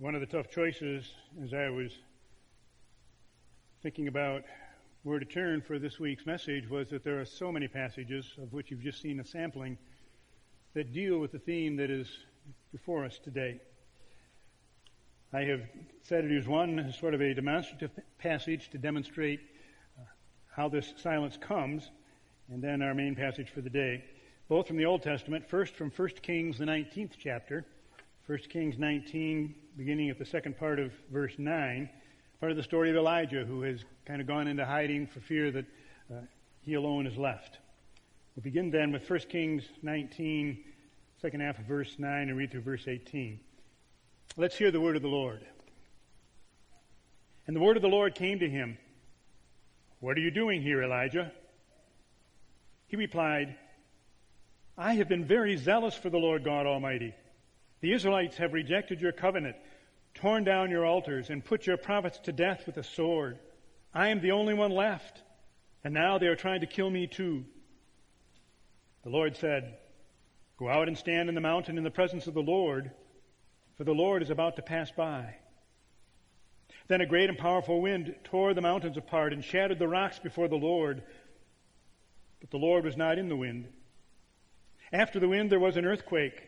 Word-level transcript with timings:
One 0.00 0.14
of 0.14 0.20
the 0.20 0.28
tough 0.28 0.48
choices 0.48 1.12
as 1.42 1.52
I 1.52 1.70
was 1.70 1.90
thinking 3.82 4.06
about 4.06 4.44
where 5.02 5.18
to 5.18 5.24
turn 5.24 5.60
for 5.60 5.80
this 5.80 5.98
week's 5.98 6.24
message 6.24 6.70
was 6.70 6.90
that 6.90 7.02
there 7.02 7.20
are 7.20 7.24
so 7.24 7.50
many 7.50 7.66
passages, 7.66 8.30
of 8.40 8.52
which 8.52 8.70
you've 8.70 8.80
just 8.80 9.02
seen 9.02 9.18
a 9.18 9.24
sampling, 9.24 9.76
that 10.74 10.92
deal 10.92 11.18
with 11.18 11.32
the 11.32 11.40
theme 11.40 11.74
that 11.78 11.90
is 11.90 12.08
before 12.70 13.04
us 13.04 13.18
today. 13.18 13.60
I 15.32 15.40
have 15.40 15.62
said 16.04 16.24
it 16.24 16.30
is 16.30 16.46
one 16.46 16.92
sort 16.92 17.14
of 17.14 17.20
a 17.20 17.34
demonstrative 17.34 17.90
passage 18.18 18.70
to 18.70 18.78
demonstrate 18.78 19.40
uh, 19.98 20.04
how 20.54 20.68
this 20.68 20.94
silence 20.98 21.36
comes, 21.36 21.90
and 22.52 22.62
then 22.62 22.82
our 22.82 22.94
main 22.94 23.16
passage 23.16 23.50
for 23.50 23.62
the 23.62 23.70
day. 23.70 24.04
Both 24.48 24.68
from 24.68 24.76
the 24.76 24.86
Old 24.86 25.02
Testament, 25.02 25.48
first 25.48 25.74
from 25.74 25.90
1 25.90 26.08
Kings, 26.22 26.58
the 26.58 26.66
19th 26.66 27.14
chapter, 27.18 27.66
1 28.28 28.38
Kings 28.50 28.76
19, 28.76 29.54
beginning 29.78 30.10
at 30.10 30.18
the 30.18 30.26
second 30.26 30.58
part 30.58 30.78
of 30.78 30.92
verse 31.10 31.32
9, 31.38 31.88
part 32.40 32.52
of 32.52 32.58
the 32.58 32.62
story 32.62 32.90
of 32.90 32.96
Elijah, 32.96 33.42
who 33.42 33.62
has 33.62 33.86
kind 34.04 34.20
of 34.20 34.26
gone 34.26 34.46
into 34.46 34.66
hiding 34.66 35.06
for 35.06 35.20
fear 35.20 35.50
that 35.50 35.64
uh, 36.12 36.16
he 36.60 36.74
alone 36.74 37.06
is 37.06 37.16
left. 37.16 37.56
We'll 38.36 38.42
begin 38.42 38.70
then 38.70 38.92
with 38.92 39.08
1 39.08 39.20
Kings 39.30 39.64
19, 39.80 40.62
second 41.22 41.40
half 41.40 41.58
of 41.58 41.64
verse 41.64 41.94
9, 41.96 42.28
and 42.28 42.36
read 42.36 42.50
through 42.50 42.60
verse 42.60 42.86
18. 42.86 43.40
Let's 44.36 44.58
hear 44.58 44.70
the 44.70 44.78
word 44.78 44.96
of 44.96 45.00
the 45.00 45.08
Lord. 45.08 45.40
And 47.46 47.56
the 47.56 47.60
word 47.60 47.76
of 47.76 47.82
the 47.82 47.88
Lord 47.88 48.14
came 48.14 48.40
to 48.40 48.50
him 48.50 48.76
What 50.00 50.18
are 50.18 50.20
you 50.20 50.30
doing 50.30 50.60
here, 50.60 50.82
Elijah? 50.82 51.32
He 52.88 52.96
replied, 52.96 53.56
I 54.76 54.96
have 54.96 55.08
been 55.08 55.24
very 55.24 55.56
zealous 55.56 55.94
for 55.94 56.10
the 56.10 56.18
Lord 56.18 56.44
God 56.44 56.66
Almighty. 56.66 57.14
The 57.80 57.92
Israelites 57.92 58.36
have 58.38 58.52
rejected 58.52 59.00
your 59.00 59.12
covenant, 59.12 59.56
torn 60.14 60.44
down 60.44 60.70
your 60.70 60.84
altars, 60.84 61.30
and 61.30 61.44
put 61.44 61.66
your 61.66 61.76
prophets 61.76 62.18
to 62.20 62.32
death 62.32 62.66
with 62.66 62.76
a 62.76 62.82
sword. 62.82 63.38
I 63.94 64.08
am 64.08 64.20
the 64.20 64.32
only 64.32 64.54
one 64.54 64.72
left, 64.72 65.22
and 65.84 65.94
now 65.94 66.18
they 66.18 66.26
are 66.26 66.36
trying 66.36 66.60
to 66.60 66.66
kill 66.66 66.90
me 66.90 67.06
too. 67.06 67.44
The 69.04 69.10
Lord 69.10 69.36
said, 69.36 69.78
Go 70.58 70.68
out 70.68 70.88
and 70.88 70.98
stand 70.98 71.28
in 71.28 71.36
the 71.36 71.40
mountain 71.40 71.78
in 71.78 71.84
the 71.84 71.90
presence 71.90 72.26
of 72.26 72.34
the 72.34 72.42
Lord, 72.42 72.90
for 73.76 73.84
the 73.84 73.92
Lord 73.92 74.22
is 74.22 74.30
about 74.30 74.56
to 74.56 74.62
pass 74.62 74.90
by. 74.90 75.36
Then 76.88 77.00
a 77.00 77.06
great 77.06 77.28
and 77.28 77.38
powerful 77.38 77.80
wind 77.80 78.16
tore 78.24 78.54
the 78.54 78.60
mountains 78.60 78.96
apart 78.96 79.32
and 79.32 79.44
shattered 79.44 79.78
the 79.78 79.86
rocks 79.86 80.18
before 80.18 80.48
the 80.48 80.56
Lord. 80.56 81.02
But 82.40 82.50
the 82.50 82.56
Lord 82.56 82.84
was 82.84 82.96
not 82.96 83.18
in 83.18 83.28
the 83.28 83.36
wind. 83.36 83.68
After 84.92 85.20
the 85.20 85.28
wind, 85.28 85.52
there 85.52 85.60
was 85.60 85.76
an 85.76 85.84
earthquake 85.84 86.47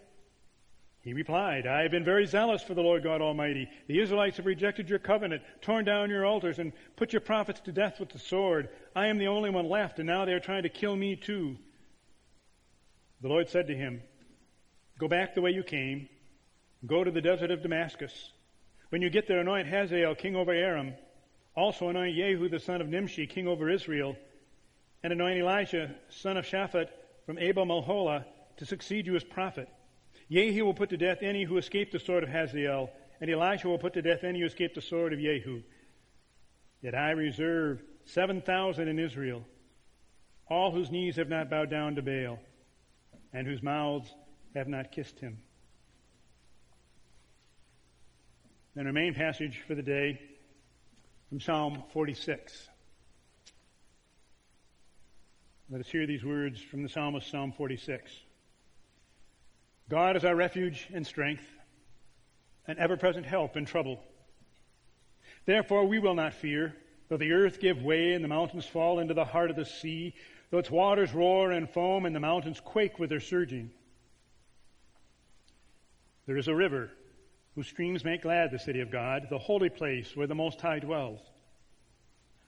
He 1.03 1.13
replied, 1.13 1.65
I 1.65 1.81
have 1.81 1.91
been 1.91 2.05
very 2.05 2.27
zealous 2.27 2.61
for 2.61 2.75
the 2.75 2.83
Lord 2.83 3.01
God 3.01 3.21
Almighty. 3.21 3.67
The 3.87 3.99
Israelites 3.99 4.37
have 4.37 4.45
rejected 4.45 4.87
your 4.87 4.99
covenant, 4.99 5.41
torn 5.61 5.83
down 5.83 6.11
your 6.11 6.27
altars, 6.27 6.59
and 6.59 6.73
put 6.95 7.11
your 7.11 7.21
prophets 7.21 7.59
to 7.61 7.71
death 7.71 7.99
with 7.99 8.09
the 8.09 8.19
sword. 8.19 8.69
I 8.95 9.07
am 9.07 9.17
the 9.17 9.27
only 9.27 9.49
one 9.49 9.67
left, 9.67 9.97
and 9.97 10.05
now 10.05 10.25
they 10.25 10.33
are 10.33 10.39
trying 10.39 10.63
to 10.63 10.69
kill 10.69 10.95
me 10.95 11.15
too. 11.15 11.57
The 13.21 13.29
Lord 13.29 13.49
said 13.49 13.67
to 13.67 13.75
him, 13.75 14.03
Go 14.99 15.07
back 15.07 15.33
the 15.33 15.41
way 15.41 15.51
you 15.51 15.63
came. 15.63 16.07
Go 16.85 17.03
to 17.03 17.09
the 17.09 17.21
desert 17.21 17.49
of 17.49 17.63
Damascus. 17.63 18.31
When 18.89 19.01
you 19.01 19.09
get 19.09 19.27
there, 19.27 19.39
anoint 19.39 19.67
Hazael 19.67 20.13
king 20.13 20.35
over 20.35 20.51
Aram. 20.51 20.93
Also 21.55 21.89
anoint 21.89 22.15
Jehu 22.15 22.47
the 22.47 22.59
son 22.59 22.79
of 22.79 22.87
Nimshi 22.87 23.25
king 23.25 23.47
over 23.47 23.69
Israel. 23.69 24.15
And 25.01 25.11
anoint 25.11 25.39
Elisha 25.39 25.95
son 26.09 26.37
of 26.37 26.45
Shaphat 26.45 26.89
from 27.25 27.39
Abel 27.39 27.65
Meholah 27.65 28.25
to 28.57 28.65
succeed 28.65 29.07
you 29.07 29.15
as 29.15 29.23
prophet. 29.23 29.67
Jehu 30.31 30.63
will 30.63 30.73
put 30.73 30.89
to 30.89 30.97
death 30.97 31.19
any 31.21 31.43
who 31.43 31.57
escape 31.57 31.91
the 31.91 31.99
sword 31.99 32.23
of 32.23 32.29
Hazael, 32.29 32.89
and 33.19 33.29
Elisha 33.29 33.67
will 33.67 33.77
put 33.77 33.93
to 33.93 34.01
death 34.01 34.23
any 34.23 34.39
who 34.39 34.45
escape 34.45 34.73
the 34.73 34.81
sword 34.81 35.11
of 35.11 35.19
Jehu. 35.19 35.61
Yet 36.81 36.95
I 36.95 37.11
reserve 37.11 37.81
7,000 38.05 38.87
in 38.87 38.97
Israel, 38.97 39.43
all 40.49 40.71
whose 40.71 40.89
knees 40.89 41.17
have 41.17 41.29
not 41.29 41.49
bowed 41.49 41.69
down 41.69 41.95
to 41.95 42.01
Baal, 42.01 42.39
and 43.33 43.45
whose 43.45 43.61
mouths 43.61 44.13
have 44.55 44.67
not 44.67 44.91
kissed 44.91 45.19
him. 45.19 45.37
Then 48.73 48.87
our 48.87 48.93
main 48.93 49.13
passage 49.13 49.61
for 49.67 49.75
the 49.75 49.83
day 49.83 50.19
from 51.27 51.41
Psalm 51.41 51.83
46. 51.91 52.69
Let 55.69 55.81
us 55.81 55.87
hear 55.87 56.07
these 56.07 56.23
words 56.23 56.61
from 56.61 56.83
the 56.83 56.89
psalmist, 56.89 57.29
Psalm 57.29 57.51
46. 57.51 58.11
God 59.91 60.15
is 60.15 60.23
our 60.23 60.37
refuge 60.37 60.87
and 60.93 61.05
strength, 61.05 61.43
an 62.65 62.79
ever 62.79 62.95
present 62.95 63.25
help 63.25 63.57
in 63.57 63.65
trouble. 63.65 63.99
Therefore, 65.45 65.85
we 65.85 65.99
will 65.99 66.15
not 66.15 66.33
fear, 66.33 66.73
though 67.09 67.17
the 67.17 67.33
earth 67.33 67.59
give 67.59 67.81
way 67.81 68.13
and 68.13 68.23
the 68.23 68.29
mountains 68.29 68.65
fall 68.65 68.99
into 68.99 69.13
the 69.13 69.25
heart 69.25 69.49
of 69.49 69.57
the 69.57 69.65
sea, 69.65 70.15
though 70.49 70.59
its 70.59 70.71
waters 70.71 71.13
roar 71.13 71.51
and 71.51 71.69
foam 71.69 72.05
and 72.05 72.15
the 72.15 72.21
mountains 72.21 72.61
quake 72.61 72.99
with 72.99 73.09
their 73.09 73.19
surging. 73.19 73.69
There 76.25 76.37
is 76.37 76.47
a 76.47 76.55
river 76.55 76.89
whose 77.55 77.67
streams 77.67 78.05
make 78.05 78.21
glad 78.21 78.51
the 78.51 78.59
city 78.59 78.79
of 78.79 78.91
God, 78.91 79.27
the 79.29 79.39
holy 79.39 79.67
place 79.67 80.15
where 80.15 80.27
the 80.27 80.33
Most 80.33 80.61
High 80.61 80.79
dwells. 80.79 81.19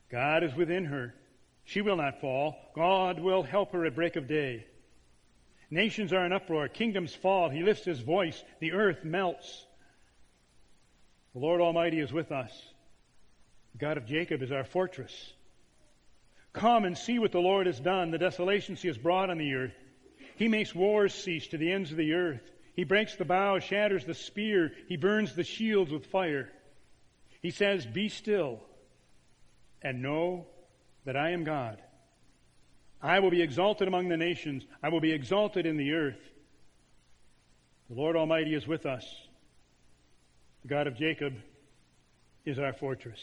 God 0.09 0.45
is 0.45 0.55
within 0.55 0.85
her. 0.85 1.13
She 1.65 1.81
will 1.81 1.97
not 1.97 2.21
fall. 2.21 2.55
God 2.73 3.19
will 3.19 3.43
help 3.43 3.73
her 3.73 3.85
at 3.85 3.95
break 3.95 4.15
of 4.15 4.29
day. 4.29 4.65
Nations 5.73 6.13
are 6.13 6.23
in 6.23 6.31
uproar. 6.31 6.67
Kingdoms 6.67 7.15
fall. 7.15 7.49
He 7.49 7.63
lifts 7.63 7.83
his 7.83 7.99
voice. 7.99 8.43
The 8.59 8.73
earth 8.73 9.03
melts. 9.03 9.65
The 11.33 11.39
Lord 11.39 11.61
Almighty 11.61 11.99
is 11.99 12.13
with 12.13 12.31
us. 12.31 12.51
The 13.71 13.79
God 13.79 13.97
of 13.97 14.05
Jacob 14.05 14.43
is 14.43 14.51
our 14.51 14.65
fortress. 14.65 15.33
Come 16.53 16.85
and 16.85 16.95
see 16.95 17.17
what 17.17 17.31
the 17.31 17.39
Lord 17.39 17.65
has 17.65 17.79
done, 17.79 18.11
the 18.11 18.19
desolations 18.19 18.83
he 18.83 18.87
has 18.87 18.99
brought 18.99 19.31
on 19.31 19.39
the 19.39 19.55
earth. 19.55 19.73
He 20.35 20.47
makes 20.47 20.75
wars 20.75 21.11
cease 21.11 21.47
to 21.47 21.57
the 21.57 21.71
ends 21.71 21.89
of 21.89 21.97
the 21.97 22.13
earth. 22.13 22.51
He 22.75 22.83
breaks 22.83 23.15
the 23.15 23.25
bow, 23.25 23.57
shatters 23.57 24.05
the 24.05 24.13
spear. 24.13 24.73
He 24.87 24.95
burns 24.95 25.33
the 25.33 25.43
shields 25.43 25.91
with 25.91 26.05
fire. 26.05 26.51
He 27.41 27.49
says, 27.49 27.83
Be 27.83 28.09
still 28.09 28.59
and 29.81 30.03
know 30.03 30.45
that 31.05 31.17
I 31.17 31.31
am 31.31 31.43
God. 31.43 31.81
I 33.03 33.19
will 33.19 33.31
be 33.31 33.41
exalted 33.41 33.89
among 33.89 34.07
the 34.07 34.15
nations. 34.15 34.63
I 34.81 34.87
will 34.87 35.01
be 35.01 35.11
exalted 35.11 35.65
in 35.65 35.75
the 35.75 35.91
earth. 35.91 36.21
The 37.89 37.95
Lord 37.95 38.15
Almighty 38.15 38.55
is 38.55 38.65
with 38.65 38.85
us. 38.85 39.05
The 40.61 40.69
God 40.69 40.87
of 40.87 40.95
Jacob 40.95 41.35
is 42.45 42.57
our 42.57 42.71
fortress. 42.71 43.19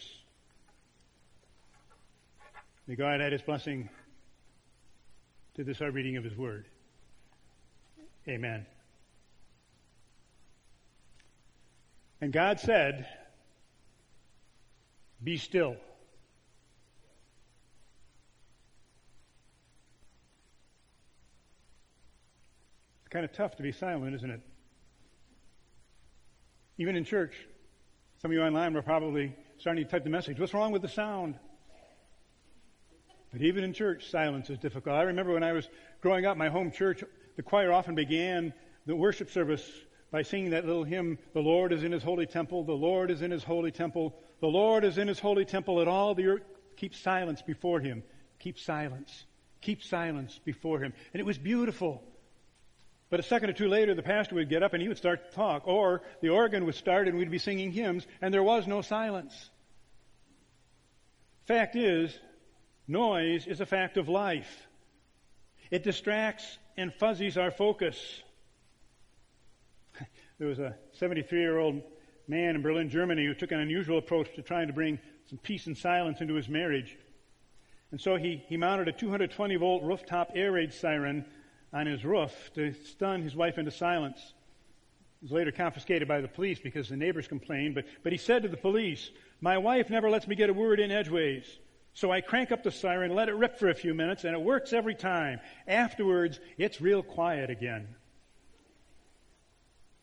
May 2.86 2.94
God 2.94 3.22
add 3.22 3.32
his 3.32 3.40
blessing 3.40 3.88
to 5.54 5.64
this 5.64 5.80
our 5.80 5.90
reading 5.90 6.19
of 6.19 6.24
his 6.24 6.36
word. 6.36 6.66
Amen. 8.28 8.66
And 12.20 12.32
God 12.32 12.60
said, 12.60 13.06
Be 15.25 15.38
still. 15.38 15.76
Kind 23.10 23.24
of 23.24 23.32
tough 23.32 23.56
to 23.56 23.62
be 23.62 23.72
silent, 23.72 24.14
isn't 24.14 24.30
it? 24.30 24.40
Even 26.78 26.96
in 26.96 27.04
church. 27.04 27.34
Some 28.22 28.30
of 28.30 28.34
you 28.34 28.42
online 28.42 28.72
were 28.72 28.82
probably 28.82 29.34
starting 29.58 29.84
to 29.84 29.90
type 29.90 30.04
the 30.04 30.10
message. 30.10 30.38
What's 30.38 30.54
wrong 30.54 30.72
with 30.72 30.82
the 30.82 30.88
sound? 30.88 31.38
But 33.32 33.42
even 33.42 33.64
in 33.64 33.72
church, 33.72 34.10
silence 34.10 34.48
is 34.50 34.58
difficult. 34.58 34.94
I 34.94 35.02
remember 35.02 35.32
when 35.32 35.42
I 35.42 35.52
was 35.52 35.68
growing 36.00 36.24
up, 36.24 36.36
my 36.36 36.48
home 36.48 36.70
church, 36.70 37.02
the 37.36 37.42
choir 37.42 37.72
often 37.72 37.94
began 37.94 38.52
the 38.86 38.96
worship 38.96 39.30
service 39.30 39.68
by 40.10 40.22
singing 40.22 40.50
that 40.50 40.66
little 40.66 40.84
hymn, 40.84 41.18
The 41.34 41.40
Lord 41.40 41.72
is 41.72 41.84
in 41.84 41.92
his 41.92 42.02
holy 42.02 42.26
temple, 42.26 42.64
the 42.64 42.72
Lord 42.72 43.10
is 43.10 43.22
in 43.22 43.30
his 43.30 43.44
holy 43.44 43.70
temple, 43.70 44.16
the 44.40 44.48
Lord 44.48 44.84
is 44.84 44.98
in 44.98 45.06
his 45.06 45.18
holy 45.18 45.44
temple, 45.44 45.76
Let 45.76 45.88
all 45.88 46.14
the 46.14 46.26
earth 46.26 46.42
keep 46.76 46.94
silence 46.94 47.42
before 47.42 47.80
him. 47.80 48.02
Keep 48.40 48.58
silence. 48.58 49.24
Keep 49.60 49.82
silence 49.82 50.40
before 50.44 50.80
him. 50.80 50.92
And 51.12 51.20
it 51.20 51.26
was 51.26 51.38
beautiful. 51.38 52.02
But 53.10 53.18
a 53.18 53.24
second 53.24 53.50
or 53.50 53.52
two 53.52 53.68
later, 53.68 53.94
the 53.94 54.04
pastor 54.04 54.36
would 54.36 54.48
get 54.48 54.62
up 54.62 54.72
and 54.72 54.80
he 54.80 54.88
would 54.88 54.96
start 54.96 55.30
to 55.30 55.36
talk, 55.36 55.66
or 55.66 56.02
the 56.22 56.28
organ 56.28 56.64
would 56.64 56.76
start 56.76 57.08
and 57.08 57.18
we'd 57.18 57.30
be 57.30 57.38
singing 57.38 57.72
hymns, 57.72 58.06
and 58.22 58.32
there 58.32 58.42
was 58.42 58.68
no 58.68 58.82
silence. 58.82 59.50
Fact 61.46 61.74
is, 61.74 62.16
noise 62.86 63.48
is 63.48 63.60
a 63.60 63.66
fact 63.66 63.96
of 63.96 64.08
life. 64.08 64.68
It 65.72 65.82
distracts 65.82 66.58
and 66.76 66.94
fuzzies 66.94 67.36
our 67.36 67.50
focus. 67.50 68.22
There 70.38 70.48
was 70.48 70.58
a 70.58 70.74
73 70.92 71.38
year 71.38 71.58
old 71.58 71.82
man 72.26 72.54
in 72.54 72.62
Berlin, 72.62 72.88
Germany, 72.88 73.26
who 73.26 73.34
took 73.34 73.52
an 73.52 73.60
unusual 73.60 73.98
approach 73.98 74.34
to 74.36 74.42
trying 74.42 74.68
to 74.68 74.72
bring 74.72 74.98
some 75.28 75.36
peace 75.36 75.66
and 75.66 75.76
silence 75.76 76.22
into 76.22 76.32
his 76.32 76.48
marriage. 76.48 76.96
And 77.90 78.00
so 78.00 78.16
he, 78.16 78.42
he 78.46 78.56
mounted 78.56 78.88
a 78.88 78.92
220 78.92 79.56
volt 79.56 79.82
rooftop 79.82 80.30
air 80.34 80.52
raid 80.52 80.72
siren 80.72 81.26
on 81.72 81.87
his 81.87 82.05
roof 82.05 82.50
to 82.55 82.72
stun 82.72 83.22
his 83.22 83.37
wife 83.37 83.58
into 83.58 83.70
silence. 83.70 84.19
He 85.20 85.26
was 85.26 85.32
later 85.32 85.52
confiscated 85.52 86.08
by 86.08 86.20
the 86.20 86.28
police 86.28 86.58
because 86.58 86.88
the 86.88 86.96
neighbors 86.96 87.28
complained, 87.28 87.75
but, 87.75 87.84
but 88.02 88.12
he 88.12 88.19
said 88.19 88.43
to 88.43 88.49
the 88.49 88.56
police, 88.56 89.11
My 89.40 89.58
wife 89.58 89.90
never 89.90 90.11
lets 90.11 90.26
me 90.26 90.34
get 90.34 90.50
a 90.50 90.55
word 90.55 90.81
in 90.81 90.90
edgeways. 90.90 91.44
So 91.93 92.11
I 92.11 92.20
crank 92.20 92.52
up 92.52 92.62
the 92.62 92.70
siren, 92.70 93.14
let 93.14 93.28
it 93.28 93.34
rip 93.34 93.58
for 93.58 93.69
a 93.69 93.75
few 93.75 93.94
minutes, 93.94 94.25
and 94.25 94.34
it 94.34 94.40
works 94.40 94.72
every 94.72 94.94
time. 94.94 95.40
Afterwards, 95.67 96.40
it's 96.56 96.81
real 96.81 97.02
quiet 97.02 97.50
again. 97.50 97.88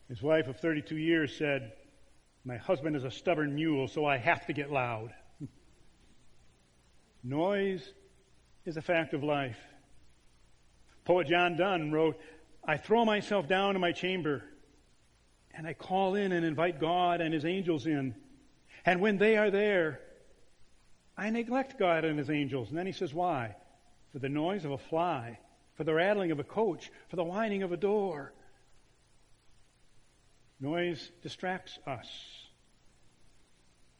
His 0.08 0.22
wife 0.22 0.48
of 0.48 0.58
32 0.58 0.96
years 0.96 1.36
said, 1.36 1.72
My 2.44 2.56
husband 2.56 2.96
is 2.96 3.04
a 3.04 3.10
stubborn 3.10 3.54
mule, 3.54 3.88
so 3.88 4.06
I 4.06 4.16
have 4.16 4.46
to 4.46 4.52
get 4.52 4.70
loud. 4.70 5.12
Noise 7.24 7.92
is 8.64 8.76
a 8.76 8.82
fact 8.82 9.12
of 9.12 9.24
life. 9.24 9.58
Poet 11.08 11.26
John 11.26 11.56
Donne 11.56 11.90
wrote, 11.90 12.20
I 12.62 12.76
throw 12.76 13.02
myself 13.06 13.48
down 13.48 13.74
in 13.74 13.80
my 13.80 13.92
chamber 13.92 14.44
and 15.54 15.66
I 15.66 15.72
call 15.72 16.16
in 16.16 16.32
and 16.32 16.44
invite 16.44 16.78
God 16.78 17.22
and 17.22 17.32
his 17.32 17.46
angels 17.46 17.86
in. 17.86 18.14
And 18.84 19.00
when 19.00 19.16
they 19.16 19.38
are 19.38 19.50
there, 19.50 20.00
I 21.16 21.30
neglect 21.30 21.78
God 21.78 22.04
and 22.04 22.18
his 22.18 22.28
angels. 22.28 22.68
And 22.68 22.76
then 22.76 22.84
he 22.84 22.92
says, 22.92 23.14
Why? 23.14 23.56
For 24.12 24.18
the 24.18 24.28
noise 24.28 24.66
of 24.66 24.72
a 24.72 24.76
fly, 24.76 25.38
for 25.76 25.84
the 25.84 25.94
rattling 25.94 26.30
of 26.30 26.40
a 26.40 26.44
coach, 26.44 26.92
for 27.08 27.16
the 27.16 27.24
whining 27.24 27.62
of 27.62 27.72
a 27.72 27.78
door. 27.78 28.34
Noise 30.60 31.10
distracts 31.22 31.78
us. 31.86 32.06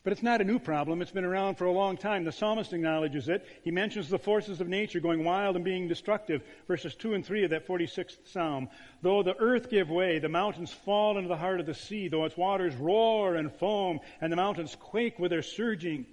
But 0.08 0.12
it's 0.12 0.22
not 0.22 0.40
a 0.40 0.44
new 0.44 0.58
problem. 0.58 1.02
It's 1.02 1.10
been 1.10 1.26
around 1.26 1.56
for 1.56 1.66
a 1.66 1.70
long 1.70 1.99
time. 1.99 2.25
The 2.25 2.32
psalmist 2.32 2.72
acknowledges 2.72 3.28
it. 3.28 3.44
He 3.62 3.70
mentions 3.70 4.08
the 4.08 4.19
forces 4.19 4.58
of 4.58 4.66
nature 4.66 5.00
going 5.00 5.22
wild 5.22 5.55
and 5.55 5.62
being 5.62 5.87
destructive. 5.87 6.43
Verses 6.66 6.94
2 6.94 7.12
and 7.12 7.22
3 7.22 7.44
of 7.44 7.50
that 7.50 7.69
46th 7.69 8.16
psalm. 8.25 8.70
Though 9.02 9.22
the 9.22 9.37
earth 9.37 9.69
give 9.69 9.90
way, 9.90 10.19
the 10.19 10.31
mountains 10.31 10.72
fall 10.72 11.19
into 11.19 11.28
the 11.28 11.37
heart 11.37 11.60
of 11.60 11.66
the 11.66 11.75
sea, 11.75 12.08
though 12.08 12.25
its 12.25 12.38
waters 12.38 12.75
roar 12.76 13.37
and 13.37 13.52
foam, 13.52 14.00
and 14.22 14.32
the 14.32 14.37
mountains 14.37 14.78
quake 14.81 15.19
with 15.19 15.31
their 15.31 15.43
surging. 15.43 16.06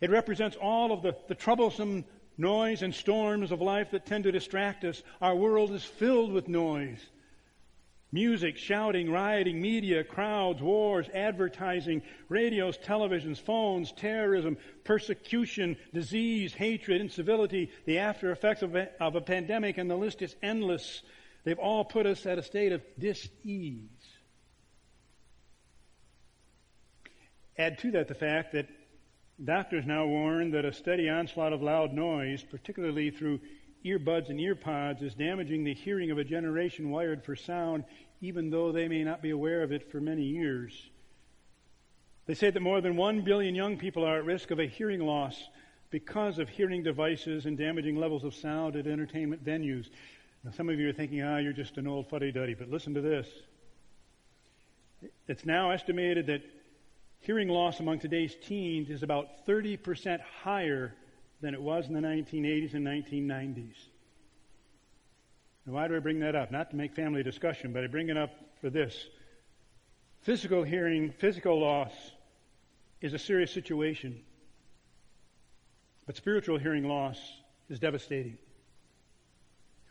It 0.00 0.08
represents 0.08 0.56
all 0.56 0.92
of 0.92 1.02
the, 1.02 1.14
the 1.28 1.34
troublesome 1.34 2.06
noise 2.38 2.80
and 2.80 2.94
storms 2.94 3.52
of 3.52 3.60
life 3.60 3.90
that 3.90 4.06
tend 4.06 4.24
to 4.24 4.32
distract 4.32 4.82
us. 4.84 5.02
Our 5.20 5.36
world 5.36 5.72
is 5.72 5.84
filled 5.84 6.32
with 6.32 6.48
noise. 6.48 7.04
Music, 8.14 8.56
shouting, 8.56 9.10
rioting, 9.10 9.60
media, 9.60 10.04
crowds, 10.04 10.62
wars, 10.62 11.08
advertising, 11.12 12.00
radios, 12.28 12.78
televisions, 12.78 13.40
phones, 13.40 13.90
terrorism, 13.90 14.56
persecution, 14.84 15.76
disease, 15.92 16.54
hatred, 16.54 17.00
incivility, 17.00 17.72
the 17.86 17.98
after 17.98 18.30
effects 18.30 18.62
of 18.62 18.76
a, 18.76 18.88
of 19.02 19.16
a 19.16 19.20
pandemic, 19.20 19.78
and 19.78 19.90
the 19.90 19.96
list 19.96 20.22
is 20.22 20.36
endless. 20.44 21.02
They've 21.42 21.58
all 21.58 21.84
put 21.84 22.06
us 22.06 22.24
at 22.24 22.38
a 22.38 22.42
state 22.44 22.70
of 22.70 22.82
dis-ease. 23.00 23.82
Add 27.58 27.78
to 27.80 27.90
that 27.90 28.06
the 28.06 28.14
fact 28.14 28.52
that 28.52 28.68
doctors 29.44 29.84
now 29.86 30.06
warn 30.06 30.52
that 30.52 30.64
a 30.64 30.72
steady 30.72 31.08
onslaught 31.08 31.52
of 31.52 31.62
loud 31.62 31.92
noise, 31.92 32.44
particularly 32.48 33.10
through 33.10 33.40
earbuds 33.84 34.30
and 34.30 34.40
earpods, 34.40 35.02
is 35.02 35.14
damaging 35.14 35.64
the 35.64 35.74
hearing 35.74 36.10
of 36.10 36.18
a 36.18 36.24
generation 36.24 36.90
wired 36.90 37.24
for 37.24 37.36
sound 37.36 37.84
even 38.20 38.48
though 38.48 38.72
they 38.72 38.88
may 38.88 39.04
not 39.04 39.20
be 39.20 39.30
aware 39.30 39.62
of 39.62 39.70
it 39.70 39.90
for 39.90 40.00
many 40.00 40.22
years. 40.22 40.72
They 42.26 42.34
say 42.34 42.48
that 42.50 42.60
more 42.60 42.80
than 42.80 42.96
1 42.96 43.20
billion 43.20 43.54
young 43.54 43.76
people 43.76 44.04
are 44.04 44.16
at 44.16 44.24
risk 44.24 44.50
of 44.50 44.58
a 44.58 44.66
hearing 44.66 45.00
loss 45.00 45.48
because 45.90 46.38
of 46.38 46.48
hearing 46.48 46.82
devices 46.82 47.44
and 47.44 47.58
damaging 47.58 47.96
levels 47.96 48.24
of 48.24 48.34
sound 48.34 48.76
at 48.76 48.86
entertainment 48.86 49.44
venues. 49.44 49.90
Now, 50.42 50.52
some 50.52 50.70
of 50.70 50.80
you 50.80 50.88
are 50.88 50.92
thinking, 50.92 51.22
ah, 51.22 51.36
you're 51.36 51.52
just 51.52 51.76
an 51.76 51.86
old 51.86 52.08
fuddy 52.08 52.32
duddy, 52.32 52.54
but 52.54 52.70
listen 52.70 52.94
to 52.94 53.02
this. 53.02 53.28
It's 55.28 55.44
now 55.44 55.70
estimated 55.70 56.26
that 56.28 56.42
hearing 57.20 57.48
loss 57.48 57.80
among 57.80 57.98
today's 57.98 58.34
teens 58.42 58.88
is 58.88 59.02
about 59.02 59.46
30% 59.46 60.20
higher 60.42 60.94
than 61.44 61.52
it 61.52 61.60
was 61.60 61.86
in 61.86 61.92
the 61.92 62.00
1980s 62.00 62.72
and 62.72 62.86
1990s. 62.86 63.76
Now, 65.66 65.74
why 65.74 65.88
do 65.88 65.94
I 65.94 65.98
bring 65.98 66.20
that 66.20 66.34
up? 66.34 66.50
Not 66.50 66.70
to 66.70 66.76
make 66.76 66.94
family 66.94 67.22
discussion, 67.22 67.74
but 67.74 67.84
I 67.84 67.86
bring 67.86 68.08
it 68.08 68.16
up 68.16 68.30
for 68.62 68.70
this. 68.70 68.96
Physical 70.22 70.62
hearing, 70.62 71.12
physical 71.18 71.60
loss 71.60 71.92
is 73.02 73.12
a 73.12 73.18
serious 73.18 73.52
situation. 73.52 74.22
But 76.06 76.16
spiritual 76.16 76.58
hearing 76.58 76.88
loss 76.88 77.18
is 77.68 77.78
devastating. 77.78 78.38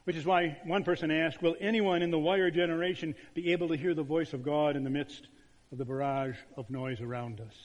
Which 0.06 0.16
is 0.16 0.26
why 0.26 0.58
one 0.66 0.84
person 0.84 1.12
asked, 1.12 1.44
Will 1.44 1.56
anyone 1.60 2.02
in 2.02 2.10
the 2.10 2.18
wired 2.18 2.56
generation 2.56 3.14
be 3.36 3.52
able 3.52 3.68
to 3.68 3.76
hear 3.76 3.94
the 3.94 4.02
voice 4.02 4.34
of 4.34 4.42
God 4.42 4.76
in 4.76 4.84
the 4.84 4.90
midst 4.90 5.28
of 5.72 5.78
the 5.78 5.86
barrage 5.86 6.38
of 6.58 6.72
noise 6.72 7.00
around 7.00 7.40
us? 7.42 7.56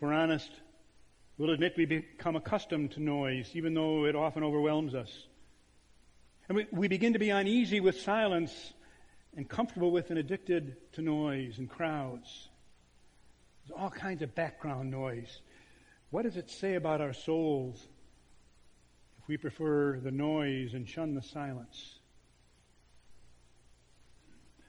For 0.00 0.14
honest, 0.14 0.50
we'll 1.38 1.50
admit 1.50 1.74
we 1.76 1.86
become 1.86 2.36
accustomed 2.36 2.92
to 2.92 3.00
noise, 3.00 3.50
even 3.54 3.74
though 3.74 4.04
it 4.04 4.14
often 4.14 4.42
overwhelms 4.42 4.94
us. 4.94 5.26
And 6.48 6.56
we, 6.56 6.66
we 6.70 6.88
begin 6.88 7.14
to 7.14 7.18
be 7.18 7.30
uneasy 7.30 7.80
with 7.80 8.00
silence 8.00 8.72
and 9.36 9.48
comfortable 9.48 9.90
with 9.90 10.10
and 10.10 10.18
addicted 10.18 10.76
to 10.92 11.02
noise 11.02 11.58
and 11.58 11.68
crowds. 11.68 12.48
There's 13.66 13.80
all 13.80 13.90
kinds 13.90 14.22
of 14.22 14.34
background 14.34 14.90
noise. 14.90 15.40
What 16.10 16.22
does 16.22 16.36
it 16.36 16.50
say 16.50 16.74
about 16.74 17.00
our 17.00 17.12
souls 17.12 17.84
if 19.18 19.26
we 19.26 19.36
prefer 19.36 19.98
the 19.98 20.10
noise 20.10 20.74
and 20.74 20.88
shun 20.88 21.14
the 21.14 21.22
silence? 21.22 21.98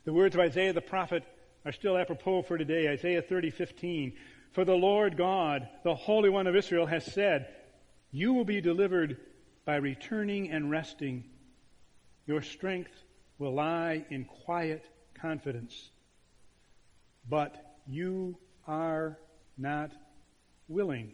The 0.06 0.14
words 0.14 0.36
of 0.36 0.42
Isaiah 0.42 0.74
the 0.74 0.82
prophet 0.82 1.24
are 1.66 1.72
still 1.72 1.98
apropos 1.98 2.44
for 2.44 2.58
today. 2.58 2.88
Isaiah 2.88 3.22
30:15. 3.22 4.14
For 4.56 4.64
the 4.64 4.74
Lord 4.74 5.18
God, 5.18 5.68
the 5.84 5.96
Holy 5.96 6.30
One 6.30 6.48
of 6.48 6.56
Israel, 6.56 6.86
has 6.86 7.04
said, 7.04 7.54
You 8.12 8.34
will 8.34 8.46
be 8.46 8.62
delivered 8.62 9.18
by 9.66 9.76
returning 9.76 10.50
and 10.50 10.72
resting 10.72 11.26
your 12.26 12.42
strength 12.42 12.92
will 13.38 13.54
lie 13.54 14.06
in 14.10 14.24
quiet 14.24 14.86
confidence. 15.20 15.92
But 17.30 17.58
you 17.86 18.38
are 18.66 19.20
not 19.58 19.92
willing. 20.70 21.12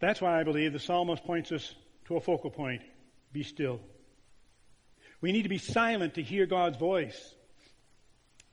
That's 0.00 0.20
why 0.20 0.38
I 0.38 0.44
believe 0.44 0.74
the 0.74 0.78
psalmist 0.78 1.24
points 1.24 1.50
us 1.50 1.74
to 2.08 2.16
a 2.16 2.20
focal 2.20 2.50
point. 2.50 2.82
Be 3.32 3.42
still. 3.42 3.80
We 5.22 5.32
need 5.32 5.44
to 5.44 5.48
be 5.48 5.56
silent 5.56 6.14
to 6.14 6.22
hear 6.22 6.44
God's 6.44 6.76
voice. 6.76 7.34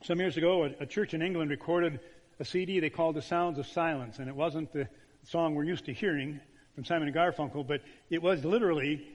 Some 0.02 0.20
years 0.20 0.38
ago, 0.38 0.64
a, 0.64 0.84
a 0.84 0.86
church 0.86 1.14
in 1.14 1.22
England 1.22 1.52
recorded 1.52 2.00
a 2.40 2.46
CD 2.46 2.80
they 2.80 2.90
called 2.90 3.16
The 3.16 3.22
Sounds 3.22 3.60
of 3.60 3.68
Silence, 3.68 4.20
and 4.20 4.30
it 4.30 4.36
wasn't 4.36 4.72
the 4.72 4.88
song 5.24 5.56
we're 5.56 5.66
used 5.66 5.86
to 5.86 5.94
hearing 5.94 6.40
from 6.74 6.86
Simon 6.86 7.10
and 7.10 7.16
Garfunkel, 7.16 7.68
but 7.68 7.82
it 8.10 8.22
was 8.22 8.46
literally 8.46 9.06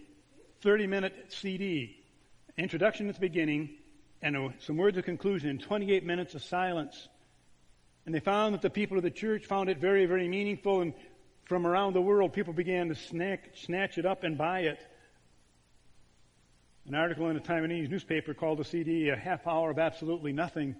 30 0.60 0.86
minute 0.86 1.14
CD. 1.28 1.96
Introduction 2.58 3.08
at 3.08 3.14
the 3.14 3.20
beginning 3.20 3.70
and 4.20 4.52
some 4.60 4.76
words 4.76 4.98
of 4.98 5.04
conclusion 5.04 5.48
and 5.48 5.60
28 5.60 6.04
minutes 6.04 6.34
of 6.34 6.44
silence. 6.44 7.08
And 8.04 8.14
they 8.14 8.20
found 8.20 8.54
that 8.54 8.60
the 8.60 8.70
people 8.70 8.98
of 8.98 9.02
the 9.02 9.10
church 9.10 9.46
found 9.46 9.70
it 9.70 9.78
very, 9.78 10.04
very 10.04 10.28
meaningful 10.28 10.82
and 10.82 10.92
from 11.46 11.66
around 11.66 11.94
the 11.94 12.02
world 12.02 12.34
people 12.34 12.52
began 12.52 12.88
to 12.88 12.94
snack, 12.94 13.50
snatch 13.54 13.96
it 13.96 14.04
up 14.04 14.22
and 14.22 14.36
buy 14.36 14.60
it. 14.60 14.86
An 16.86 16.94
article 16.94 17.30
in 17.30 17.36
a 17.36 17.40
Taiwanese 17.40 17.88
newspaper 17.88 18.34
called 18.34 18.58
the 18.58 18.64
CD 18.64 19.08
a 19.08 19.16
half 19.16 19.46
hour 19.46 19.70
of 19.70 19.78
absolutely 19.78 20.32
nothing. 20.32 20.76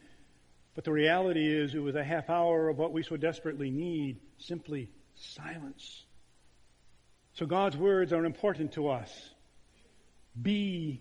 But 0.75 0.85
the 0.85 0.93
reality 0.93 1.47
is 1.47 1.75
it 1.75 1.79
was 1.79 1.95
a 1.95 2.05
half 2.05 2.29
hour 2.29 2.69
of 2.69 2.77
what 2.77 2.93
we 2.93 3.03
so 3.03 3.17
desperately 3.17 3.71
need, 3.71 4.19
simply 4.39 4.91
silence. 5.15 6.05
So 7.35 7.47
God's 7.47 7.77
words 7.77 8.13
are 8.13 8.25
important 8.27 8.73
to 8.73 8.89
us. 8.89 9.11
Be 10.41 11.01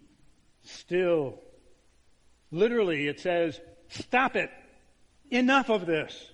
still. 0.63 1.39
Literally, 2.49 3.07
it 3.07 3.19
says, 3.19 3.59
stop 3.89 4.35
it. 4.37 4.51
Enough 5.29 5.69
of 5.69 5.85
this. 5.85 6.31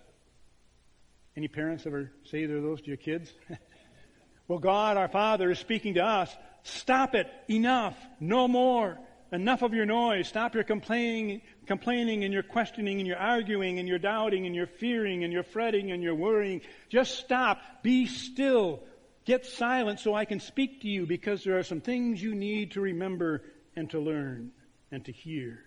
Any 1.35 1.47
parents 1.47 1.88
ever 1.88 2.11
say 2.25 2.45
those 2.45 2.81
to 2.81 2.88
your 2.88 2.97
kids? 2.97 3.31
well, 4.47 4.59
God, 4.59 4.97
our 4.97 5.07
Father, 5.07 5.49
is 5.49 5.59
speaking 5.59 5.95
to 5.95 6.03
us. 6.03 6.35
Stop 6.69 7.15
it. 7.15 7.27
Enough. 7.49 7.97
No 8.19 8.47
more. 8.47 8.97
Enough 9.31 9.61
of 9.61 9.73
your 9.73 9.85
noise. 9.85 10.27
Stop 10.27 10.55
your 10.55 10.63
complaining, 10.63 11.41
complaining 11.67 12.23
and 12.23 12.33
your 12.33 12.43
questioning 12.43 12.99
and 12.99 13.07
your 13.07 13.17
arguing 13.17 13.77
and 13.77 13.88
your 13.88 13.99
doubting 13.99 14.45
and 14.45 14.55
your 14.55 14.65
fearing 14.65 15.23
and 15.23 15.31
your 15.31 15.43
fretting 15.43 15.91
and 15.91 16.01
your 16.01 16.15
worrying. 16.15 16.61
Just 16.89 17.19
stop. 17.19 17.61
Be 17.83 18.07
still. 18.07 18.83
Get 19.25 19.45
silent 19.45 19.99
so 19.99 20.15
I 20.15 20.25
can 20.25 20.39
speak 20.39 20.81
to 20.81 20.88
you 20.88 21.05
because 21.05 21.43
there 21.43 21.59
are 21.59 21.63
some 21.63 21.81
things 21.81 22.21
you 22.21 22.33
need 22.33 22.71
to 22.71 22.81
remember 22.81 23.43
and 23.75 23.89
to 23.91 23.99
learn 23.99 24.51
and 24.91 25.05
to 25.05 25.11
hear. 25.11 25.59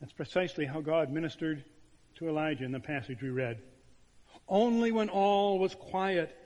That's 0.00 0.12
precisely 0.12 0.66
how 0.66 0.80
God 0.80 1.10
ministered 1.10 1.64
to 2.16 2.28
Elijah 2.28 2.64
in 2.64 2.72
the 2.72 2.80
passage 2.80 3.22
we 3.22 3.30
read. 3.30 3.60
Only 4.48 4.92
when 4.92 5.08
all 5.08 5.58
was 5.58 5.74
quiet 5.74 6.36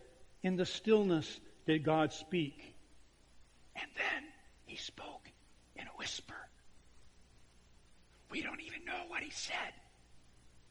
in 0.42 0.56
the 0.56 0.66
stillness 0.66 1.40
did 1.66 1.84
God 1.84 2.12
speak. 2.12 2.74
And 3.76 3.90
then 3.96 4.24
he 4.66 4.76
spoke 4.76 5.30
in 5.76 5.86
a 5.86 5.96
whisper. 5.96 6.34
We 8.30 8.42
don't 8.42 8.60
even 8.60 8.84
know 8.84 9.02
what 9.08 9.22
he 9.22 9.30
said, 9.30 9.72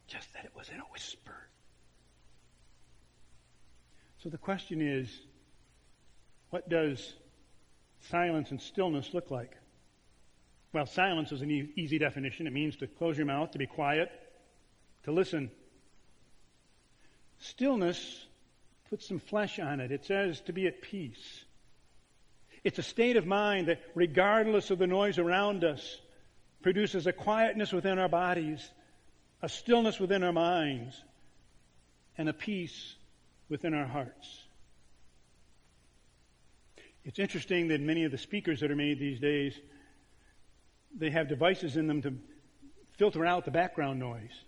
just 0.07 0.33
that 0.33 0.45
it 0.45 0.51
was 0.55 0.69
in 0.69 0.79
a 0.79 0.91
whisper. 0.91 1.35
So 4.23 4.29
the 4.29 4.37
question 4.37 4.81
is 4.81 5.09
what 6.49 6.69
does 6.69 7.13
silence 8.09 8.51
and 8.51 8.61
stillness 8.61 9.13
look 9.13 9.31
like? 9.31 9.57
Well, 10.71 10.85
silence 10.85 11.31
is 11.31 11.41
an 11.41 11.51
e- 11.51 11.71
easy 11.75 11.97
definition. 11.97 12.47
It 12.47 12.53
means 12.53 12.75
to 12.77 12.87
close 12.87 13.17
your 13.17 13.25
mouth, 13.25 13.51
to 13.51 13.57
be 13.57 13.67
quiet, 13.67 14.09
to 15.03 15.11
listen. 15.11 15.51
Stillness 17.39 18.25
puts 18.93 19.07
some 19.07 19.17
flesh 19.17 19.57
on 19.57 19.79
it. 19.79 19.91
It 19.91 20.05
says 20.05 20.39
to 20.41 20.53
be 20.53 20.67
at 20.67 20.79
peace. 20.83 21.45
It's 22.63 22.77
a 22.77 22.83
state 22.83 23.17
of 23.17 23.25
mind 23.25 23.69
that, 23.69 23.81
regardless 23.95 24.69
of 24.69 24.77
the 24.77 24.85
noise 24.85 25.17
around 25.17 25.63
us, 25.63 25.99
produces 26.61 27.07
a 27.07 27.11
quietness 27.11 27.73
within 27.73 27.97
our 27.97 28.07
bodies, 28.07 28.69
a 29.41 29.49
stillness 29.49 29.99
within 29.99 30.21
our 30.21 30.31
minds, 30.31 30.95
and 32.19 32.29
a 32.29 32.33
peace 32.33 32.93
within 33.49 33.73
our 33.73 33.87
hearts. 33.87 34.43
It's 37.03 37.17
interesting 37.17 37.69
that 37.69 37.81
many 37.81 38.03
of 38.03 38.11
the 38.11 38.19
speakers 38.19 38.59
that 38.59 38.69
are 38.69 38.75
made 38.75 38.99
these 38.99 39.19
days 39.19 39.59
they 40.95 41.09
have 41.09 41.27
devices 41.27 41.77
in 41.77 41.87
them 41.87 42.03
to 42.03 42.13
filter 42.99 43.25
out 43.25 43.45
the 43.45 43.49
background 43.49 43.99
noise. 43.99 44.43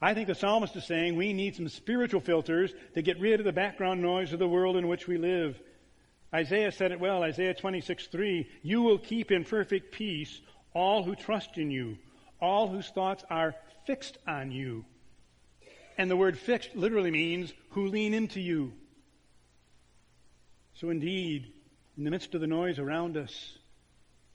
I 0.00 0.12
think 0.12 0.28
the 0.28 0.34
psalmist 0.34 0.76
is 0.76 0.84
saying 0.84 1.16
we 1.16 1.32
need 1.32 1.56
some 1.56 1.68
spiritual 1.68 2.20
filters 2.20 2.72
to 2.94 3.02
get 3.02 3.20
rid 3.20 3.40
of 3.40 3.46
the 3.46 3.52
background 3.52 4.02
noise 4.02 4.32
of 4.32 4.38
the 4.38 4.48
world 4.48 4.76
in 4.76 4.88
which 4.88 5.06
we 5.06 5.16
live. 5.16 5.58
Isaiah 6.34 6.72
said 6.72 6.92
it 6.92 7.00
well, 7.00 7.22
Isaiah 7.22 7.54
26, 7.54 8.08
3, 8.08 8.48
You 8.62 8.82
will 8.82 8.98
keep 8.98 9.30
in 9.30 9.44
perfect 9.44 9.92
peace 9.92 10.40
all 10.74 11.02
who 11.02 11.14
trust 11.14 11.56
in 11.56 11.70
you, 11.70 11.96
all 12.40 12.68
whose 12.68 12.88
thoughts 12.88 13.24
are 13.30 13.54
fixed 13.86 14.18
on 14.26 14.52
you. 14.52 14.84
And 15.96 16.10
the 16.10 16.16
word 16.16 16.38
fixed 16.38 16.76
literally 16.76 17.10
means 17.10 17.54
who 17.70 17.86
lean 17.86 18.12
into 18.12 18.40
you. 18.40 18.72
So 20.74 20.90
indeed, 20.90 21.50
in 21.96 22.04
the 22.04 22.10
midst 22.10 22.34
of 22.34 22.42
the 22.42 22.46
noise 22.46 22.78
around 22.78 23.16
us, 23.16 23.56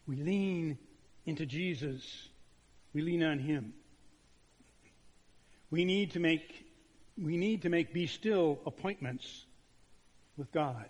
we 0.08 0.16
lean 0.16 0.80
into 1.28 1.46
Jesus. 1.46 2.30
We 2.94 3.02
lean 3.02 3.22
on 3.22 3.38
Him. 3.38 3.74
We 5.72 5.86
need 5.86 6.12
to 6.12 6.20
make, 6.20 6.66
we 7.18 7.38
need 7.38 7.64
to 7.64 7.70
make 7.70 7.94
be 7.94 8.06
still 8.06 8.60
appointments 8.66 9.46
with 10.38 10.52
God. 10.52 10.90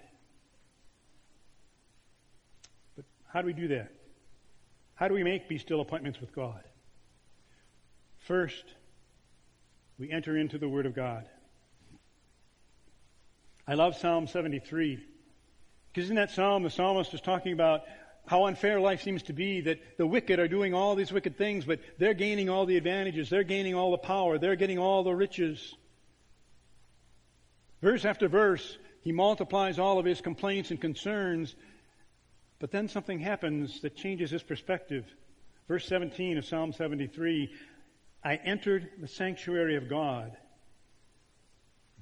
But 2.96 3.06
how 3.32 3.42
do 3.42 3.48
we 3.48 3.54
do 3.54 3.70
that? 3.70 3.92
How 4.96 5.08
do 5.08 5.14
we 5.14 5.24
make 5.24 5.48
be 5.48 5.60
still 5.60 5.82
appointments 5.82 6.20
with 6.20 6.36
God? 6.36 6.64
First, 8.18 8.64
we 9.98 10.12
enter 10.12 10.36
into 10.36 10.58
the 10.58 10.68
Word 10.68 10.86
of 10.86 10.96
God. 10.96 11.28
I 13.68 13.76
love 13.76 13.96
Psalm 13.96 14.28
73. 14.28 15.00
Because 15.94 16.10
in 16.10 16.16
that 16.16 16.32
psalm, 16.32 16.64
the 16.64 16.70
psalmist 16.70 17.14
is 17.14 17.22
talking 17.22 17.54
about 17.54 17.82
how 18.28 18.46
unfair 18.46 18.80
life 18.80 19.02
seems 19.02 19.24
to 19.24 19.34
be 19.34 19.62
that 19.62 19.98
the 19.98 20.08
wicked 20.08 20.40
are 20.40 20.48
doing 20.48 20.74
all 20.74 20.96
these 20.96 21.12
wicked 21.12 21.38
things, 21.38 21.66
but 21.66 21.80
they're 21.98 22.14
gaining 22.14 22.50
all 22.50 22.66
the 22.66 22.78
advantages, 22.78 23.30
they're 23.30 23.44
gaining 23.44 23.76
all 23.76 23.92
the 23.92 23.98
power, 23.98 24.38
they're 24.38 24.56
getting 24.56 24.78
all 24.78 25.04
the 25.04 25.14
riches. 25.14 25.76
Verse 27.82 28.06
after 28.06 28.28
verse, 28.28 28.78
he 29.02 29.12
multiplies 29.12 29.80
all 29.80 30.00
of 30.00 30.06
his 30.06 30.22
complaints 30.22 30.72
and 30.72 30.80
concerns, 30.80 31.56
but 32.60 32.72
then 32.72 32.88
something 32.88 33.20
happens 33.20 33.82
that 33.82 33.96
changes 33.96 34.30
his 34.30 34.44
perspective. 34.44 35.06
Verse 35.68 35.88
17 35.88 36.38
of 36.38 36.46
Psalm 36.46 36.74
73 36.74 37.52
I 38.24 38.36
entered 38.36 38.90
the 39.00 39.08
sanctuary 39.08 39.78
of 39.78 39.90
God. 39.90 40.38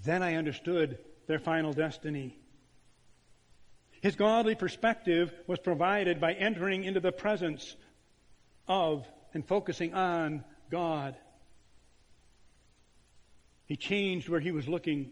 Then 0.04 0.22
I 0.22 0.36
understood 0.36 0.98
their 1.28 1.40
final 1.40 1.72
destiny. 1.72 2.38
His 4.02 4.16
godly 4.16 4.56
perspective 4.56 5.34
was 5.48 5.60
provided 5.60 6.22
by 6.22 6.34
entering 6.34 6.84
into 6.84 7.00
the 7.00 7.12
presence 7.12 7.76
of 8.68 9.06
and 9.34 9.46
focusing 9.46 9.94
on 9.94 10.44
God. 10.72 11.16
He 13.66 13.76
changed 13.76 14.30
where 14.30 14.40
he 14.40 14.52
was 14.52 14.68
looking. 14.68 15.12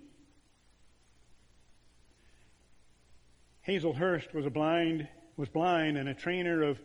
Hazel 3.62 3.94
Hurst 3.94 4.34
was 4.34 4.46
a 4.46 4.50
blind 4.50 5.08
was 5.38 5.50
blind 5.50 5.98
and 5.98 6.10
a 6.10 6.14
trainer 6.16 6.64
of 6.64 6.80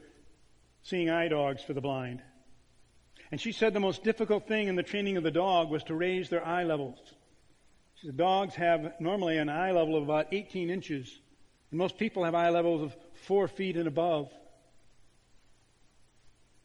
seeing 0.83 1.09
eye 1.09 1.29
dogs 1.29 1.63
for 1.63 1.73
the 1.73 1.81
blind. 1.81 2.23
And 3.31 3.41
she 3.41 3.53
said 3.53 3.73
the 3.73 3.81
most 3.81 4.05
difficult 4.05 4.47
thing 4.47 4.69
in 4.69 4.77
the 4.77 4.83
training 4.83 5.17
of 5.17 5.23
the 5.23 5.31
dog 5.31 5.71
was 5.71 5.83
to 5.85 5.95
raise 5.95 6.29
their 6.29 6.45
eye 6.45 6.65
levels. 6.65 6.99
She 7.95 8.09
said 8.09 8.17
dogs 8.19 8.55
have 8.57 8.93
normally 9.01 9.39
an 9.39 9.49
eye 9.49 9.73
level 9.73 9.97
of 9.97 10.03
about 10.03 10.27
18 10.33 10.69
inches. 10.69 11.22
And 11.73 11.79
most 11.79 11.99
people 11.99 12.23
have 12.23 12.35
eye 12.37 12.51
levels 12.51 12.83
of 12.83 12.97
four 13.25 13.49
feet 13.49 13.77
and 13.77 13.89
above. 13.89 14.31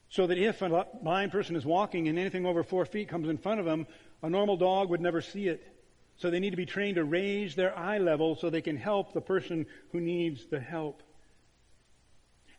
So 0.10 0.28
that 0.28 0.38
if 0.38 0.62
a 0.62 0.86
blind 1.02 1.32
person 1.32 1.56
is 1.56 1.66
walking 1.66 2.08
and 2.08 2.20
anything 2.20 2.46
over 2.46 2.62
four 2.62 2.86
feet 2.86 3.10
comes 3.10 3.28
in 3.28 3.38
front 3.38 3.60
of 3.60 3.66
them, 3.66 3.88
a 4.22 4.30
normal 4.30 4.58
dog 4.58 4.90
would 4.90 5.02
never 5.02 5.22
see 5.22 5.48
it. 5.48 5.66
So 6.18 6.30
they 6.30 6.40
need 6.40 6.52
to 6.52 6.58
be 6.58 6.66
trained 6.66 6.96
to 6.96 7.04
raise 7.04 7.56
their 7.56 7.78
eye 7.78 8.00
level 8.00 8.36
so 8.36 8.50
they 8.50 8.62
can 8.62 8.78
help 8.78 9.14
the 9.14 9.22
person 9.22 9.66
who 9.92 10.02
needs 10.02 10.46
the 10.48 10.60
help. 10.60 11.04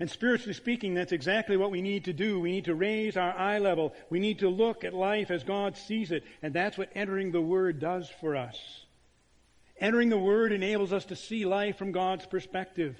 And 0.01 0.09
spiritually 0.09 0.55
speaking, 0.55 0.95
that's 0.95 1.13
exactly 1.13 1.57
what 1.57 1.73
we 1.73 1.83
need 1.83 2.05
to 2.05 2.13
do. 2.13 2.39
We 2.39 2.53
need 2.53 2.67
to 2.67 2.75
raise 2.75 3.17
our 3.17 3.37
eye 3.37 3.59
level. 3.59 3.95
We 4.11 4.21
need 4.21 4.39
to 4.41 4.49
look 4.49 4.85
at 4.85 4.95
life 4.95 5.31
as 5.31 5.43
God 5.43 5.77
sees 5.77 6.13
it. 6.13 6.23
And 6.41 6.55
that's 6.55 6.79
what 6.79 6.91
entering 6.95 7.33
the 7.33 7.41
Word 7.43 7.81
does 7.81 8.09
for 8.21 8.37
us. 8.37 8.59
Entering 9.81 10.09
the 10.09 10.19
Word 10.19 10.53
enables 10.53 10.93
us 10.93 11.05
to 11.07 11.17
see 11.17 11.45
life 11.45 11.77
from 11.77 11.93
God's 11.93 12.27
perspective. 12.27 12.97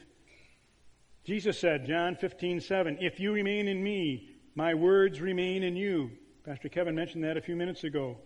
Jesus 1.25 1.59
said, 1.59 1.87
John 1.87 2.15
15, 2.15 2.61
7, 2.61 2.99
If 3.01 3.19
you 3.19 3.33
remain 3.33 3.67
in 3.67 3.83
me, 3.83 4.31
my 4.55 4.75
words 4.75 5.21
remain 5.21 5.63
in 5.63 5.75
you. 5.75 6.11
Pastor 6.45 6.69
Kevin 6.69 6.95
mentioned 6.95 7.25
that 7.25 7.37
a 7.37 7.43
few 7.43 7.57
minutes 7.57 7.85
ago. 7.85 8.17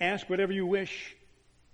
Ask 0.00 0.30
whatever 0.30 0.52
you 0.52 0.66
wish, 0.66 1.16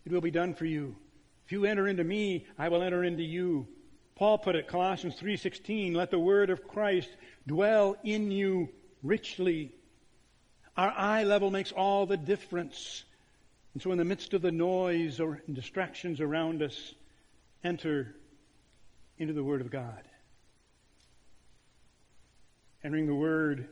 it 0.04 0.12
will 0.12 0.20
be 0.20 0.30
done 0.30 0.54
for 0.54 0.64
you. 0.64 0.96
If 1.44 1.52
you 1.52 1.66
enter 1.66 1.86
into 1.86 2.04
me, 2.04 2.46
I 2.58 2.68
will 2.68 2.82
enter 2.82 3.04
into 3.04 3.22
you. 3.22 3.68
Paul 4.16 4.38
put 4.38 4.56
it, 4.56 4.68
Colossians 4.68 5.16
3:16, 5.16 5.94
let 5.94 6.10
the 6.10 6.18
word 6.18 6.50
of 6.50 6.66
Christ 6.66 7.10
dwell 7.46 7.96
in 8.02 8.30
you 8.30 8.70
richly. 9.02 9.74
Our 10.76 10.90
eye 10.90 11.24
level 11.24 11.50
makes 11.50 11.72
all 11.72 12.06
the 12.06 12.16
difference. 12.16 13.04
And 13.74 13.82
so, 13.82 13.90
in 13.90 13.98
the 13.98 14.04
midst 14.04 14.34
of 14.34 14.42
the 14.42 14.52
noise 14.52 15.18
or 15.18 15.40
distractions 15.50 16.20
around 16.20 16.62
us, 16.62 16.94
enter 17.64 18.14
into 19.18 19.32
the 19.32 19.42
Word 19.42 19.60
of 19.60 19.70
God. 19.70 20.02
Entering 22.84 23.06
the 23.06 23.14
Word, 23.14 23.68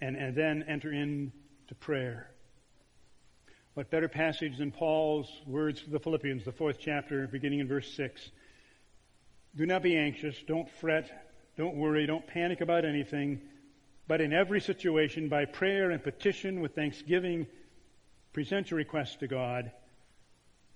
and, 0.00 0.16
and 0.16 0.34
then 0.34 0.64
enter 0.66 0.92
into 0.92 1.32
prayer. 1.78 2.28
What 3.74 3.90
better 3.90 4.08
passage 4.08 4.58
than 4.58 4.72
Paul's 4.72 5.30
words 5.46 5.82
to 5.82 5.90
the 5.90 6.00
Philippians, 6.00 6.44
the 6.44 6.52
fourth 6.52 6.78
chapter, 6.78 7.26
beginning 7.26 7.60
in 7.60 7.68
verse 7.68 7.90
6. 7.94 8.30
Do 9.56 9.64
not 9.64 9.82
be 9.82 9.96
anxious, 9.96 10.36
don't 10.46 10.68
fret, 10.68 11.32
don't 11.56 11.76
worry, 11.76 12.04
don't 12.06 12.26
panic 12.26 12.60
about 12.60 12.84
anything, 12.84 13.40
but 14.08 14.20
in 14.20 14.32
every 14.32 14.60
situation, 14.60 15.28
by 15.28 15.44
prayer 15.44 15.90
and 15.90 16.02
petition 16.02 16.60
with 16.60 16.74
thanksgiving, 16.74 17.46
present 18.32 18.70
your 18.70 18.78
request 18.78 19.20
to 19.20 19.26
God, 19.26 19.70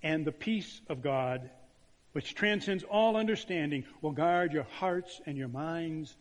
and 0.03 0.25
the 0.25 0.33
peace 0.33 0.81
of 0.89 1.03
God, 1.03 1.51
which 2.13 2.35
transcends 2.35 2.85
all 2.85 3.17
understanding, 3.17 3.85
will 4.03 4.13
guard 4.13 4.53
your 4.53 4.67
hearts 4.79 5.21
and 5.27 5.37
your 5.37 5.49
minds 5.49 6.15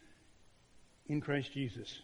in 1.07 1.21
Christ 1.21 1.53
Jesus. 1.53 1.99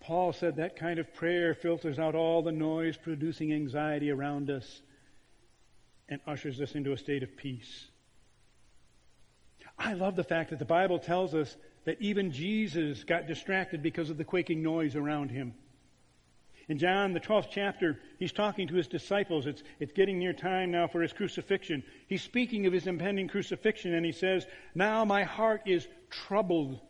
Paul 0.00 0.32
said 0.32 0.56
that 0.56 0.76
kind 0.76 0.98
of 0.98 1.14
prayer 1.14 1.54
filters 1.54 1.98
out 1.98 2.14
all 2.14 2.42
the 2.42 2.52
noise 2.52 2.96
producing 2.96 3.52
anxiety 3.52 4.10
around 4.10 4.50
us 4.50 4.82
and 6.08 6.20
ushers 6.26 6.60
us 6.60 6.74
into 6.74 6.92
a 6.92 6.98
state 6.98 7.22
of 7.22 7.36
peace. 7.36 7.86
I 9.78 9.94
love 9.94 10.16
the 10.16 10.24
fact 10.24 10.50
that 10.50 10.58
the 10.58 10.64
Bible 10.64 10.98
tells 10.98 11.34
us 11.34 11.56
that 11.84 12.00
even 12.00 12.32
Jesus 12.32 13.04
got 13.04 13.26
distracted 13.26 13.82
because 13.82 14.10
of 14.10 14.16
the 14.16 14.24
quaking 14.24 14.62
noise 14.62 14.96
around 14.96 15.30
him. 15.30 15.54
In 16.68 16.78
John, 16.78 17.12
the 17.12 17.20
12th 17.20 17.48
chapter, 17.50 18.00
he's 18.18 18.32
talking 18.32 18.66
to 18.68 18.74
his 18.74 18.88
disciples. 18.88 19.46
It's, 19.46 19.62
it's 19.78 19.92
getting 19.92 20.18
near 20.18 20.32
time 20.32 20.72
now 20.72 20.88
for 20.88 21.00
his 21.00 21.12
crucifixion. 21.12 21.84
He's 22.08 22.22
speaking 22.22 22.66
of 22.66 22.72
his 22.72 22.88
impending 22.88 23.28
crucifixion, 23.28 23.94
and 23.94 24.04
he 24.04 24.10
says, 24.10 24.46
Now 24.74 25.04
my 25.04 25.22
heart 25.22 25.62
is 25.66 25.86
troubled. 26.10 26.80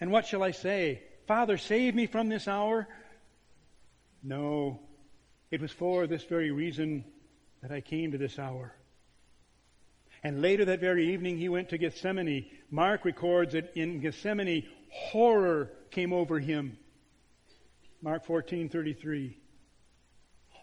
And 0.00 0.10
what 0.10 0.26
shall 0.26 0.42
I 0.42 0.50
say? 0.50 1.02
Father, 1.28 1.58
save 1.58 1.94
me 1.94 2.06
from 2.06 2.28
this 2.28 2.48
hour? 2.48 2.88
No, 4.22 4.80
it 5.52 5.60
was 5.60 5.70
for 5.70 6.08
this 6.08 6.24
very 6.24 6.50
reason 6.50 7.04
that 7.62 7.70
I 7.70 7.80
came 7.80 8.12
to 8.12 8.18
this 8.18 8.38
hour. 8.38 8.74
And 10.24 10.42
later 10.42 10.64
that 10.64 10.80
very 10.80 11.12
evening, 11.12 11.38
he 11.38 11.48
went 11.48 11.68
to 11.68 11.78
Gethsemane. 11.78 12.46
Mark 12.70 13.04
records 13.04 13.52
that 13.52 13.76
in 13.76 14.00
Gethsemane, 14.00 14.66
horror 14.90 15.70
came 15.92 16.12
over 16.12 16.40
him. 16.40 16.76
Mark 18.02 18.26
14:33. 18.26 19.36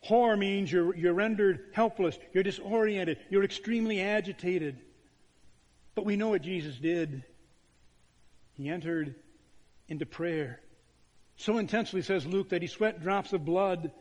Horror 0.04 0.38
means 0.38 0.72
you're, 0.72 0.96
you're 0.96 1.13
rendered 1.13 1.72
helpless, 1.74 2.18
you're 2.32 2.44
disoriented, 2.44 3.18
you're 3.32 3.44
extremely 3.44 4.01
agitated. 4.01 4.77
But 5.96 6.06
we 6.06 6.15
know 6.15 6.30
what 6.30 6.44
Jesus 6.44 6.75
did. 6.75 7.24
He 8.54 8.70
entered 8.70 9.15
into 9.88 10.06
prayer. 10.06 10.62
So 11.38 11.58
intensely, 11.58 12.01
says 12.01 12.25
Luke, 12.25 12.50
that 12.50 12.62
he 12.62 12.68
sweat 12.68 13.01
drops 13.01 13.34
of 13.34 13.46
blood 13.46 13.92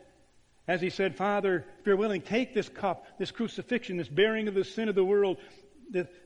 as 0.66 0.80
he 0.80 0.90
said, 0.90 1.16
Father, 1.16 1.66
if 1.80 1.86
you're 1.86 1.96
willing, 1.96 2.22
take 2.22 2.54
this 2.54 2.68
cup, 2.68 3.06
this 3.18 3.30
crucifixion, 3.30 3.96
this 3.96 4.08
bearing 4.08 4.48
of 4.48 4.54
the 4.54 4.64
sin 4.64 4.88
of 4.88 4.94
the 4.94 5.04
world, 5.04 5.36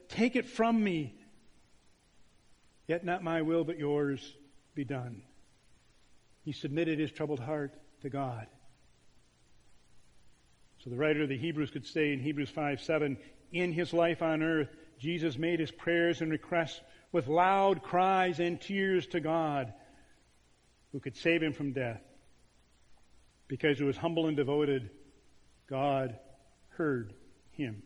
take 0.09 0.37
it 0.37 0.47
from 0.47 0.83
me. 0.83 1.15
Yet 2.87 3.05
not 3.05 3.25
my 3.25 3.43
will, 3.43 3.65
but 3.65 3.79
yours 3.79 4.35
be 4.75 4.85
done. 4.85 5.23
He 6.45 6.53
submitted 6.53 6.99
his 6.99 7.13
troubled 7.13 7.41
heart 7.41 7.75
to 8.03 8.09
God. 8.09 8.47
So 10.85 10.91
the 10.91 10.97
writer 10.97 11.23
of 11.23 11.29
the 11.29 11.37
Hebrews 11.37 11.71
could 11.71 11.87
say 11.87 12.13
in 12.13 12.21
Hebrews 12.21 12.51
5 12.51 12.81
7, 12.81 13.19
in 13.53 13.73
his 13.73 13.93
life 13.93 14.23
on 14.23 14.43
earth, 14.43 14.69
Jesus 14.99 15.37
made 15.39 15.61
his 15.61 15.71
prayers 15.71 16.21
and 16.21 16.31
requests 16.31 16.81
with 17.13 17.29
loud 17.29 17.83
cries 17.83 18.41
and 18.41 18.61
tears 18.61 19.07
to 19.09 19.21
God, 19.21 19.73
who 20.93 21.01
could 21.01 21.17
save 21.17 21.43
him 21.43 21.53
from 21.53 21.73
death. 21.73 22.03
Because 23.49 23.79
he 23.79 23.85
was 23.85 23.97
humble 23.97 24.27
and 24.27 24.37
devoted, 24.37 24.91
God 25.69 26.19
heard 26.69 27.15
him. 27.51 27.83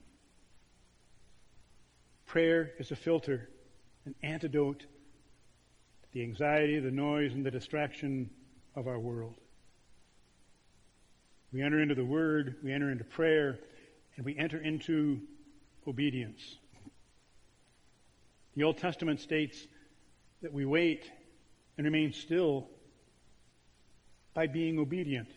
Prayer 2.26 2.72
is 2.78 2.90
a 2.90 2.96
filter, 2.96 3.48
an 4.04 4.14
antidote 4.22 4.80
to 4.80 6.12
the 6.12 6.22
anxiety, 6.22 6.78
the 6.78 6.90
noise, 6.90 7.32
and 7.32 7.44
the 7.44 7.50
distraction 7.50 8.30
of 8.74 8.86
our 8.86 8.98
world. 8.98 9.34
We 11.52 11.62
enter 11.62 11.80
into 11.80 11.94
the 11.94 12.04
Word, 12.04 12.56
we 12.62 12.72
enter 12.72 12.90
into 12.90 13.04
prayer, 13.04 13.58
and 14.16 14.24
we 14.24 14.36
enter 14.36 14.58
into 14.58 15.20
obedience. 15.86 16.40
The 18.56 18.64
Old 18.64 18.78
Testament 18.78 19.20
states 19.20 19.58
that 20.42 20.52
we 20.52 20.64
wait 20.64 21.10
and 21.76 21.84
remain 21.84 22.12
still 22.12 22.68
by 24.34 24.46
being 24.46 24.78
obedient. 24.78 25.28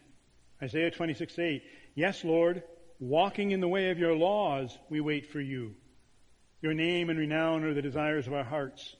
Isaiah 0.62 0.92
26, 0.92 1.38
8. 1.38 1.64
Yes, 1.96 2.24
Lord, 2.24 2.64
walking 3.00 3.52
in 3.52 3.60
the 3.60 3.68
way 3.68 3.92
of 3.92 4.00
your 4.00 4.16
laws, 4.16 4.78
we 4.90 5.02
wait 5.02 5.28
for 5.28 5.42
you. 5.42 5.76
Your 6.62 6.74
name 6.74 7.10
and 7.10 7.20
renown 7.20 7.64
are 7.64 7.74
the 7.74 7.82
desires 7.82 8.28
of 8.28 8.34
our 8.34 8.44
hearts. 8.44 8.96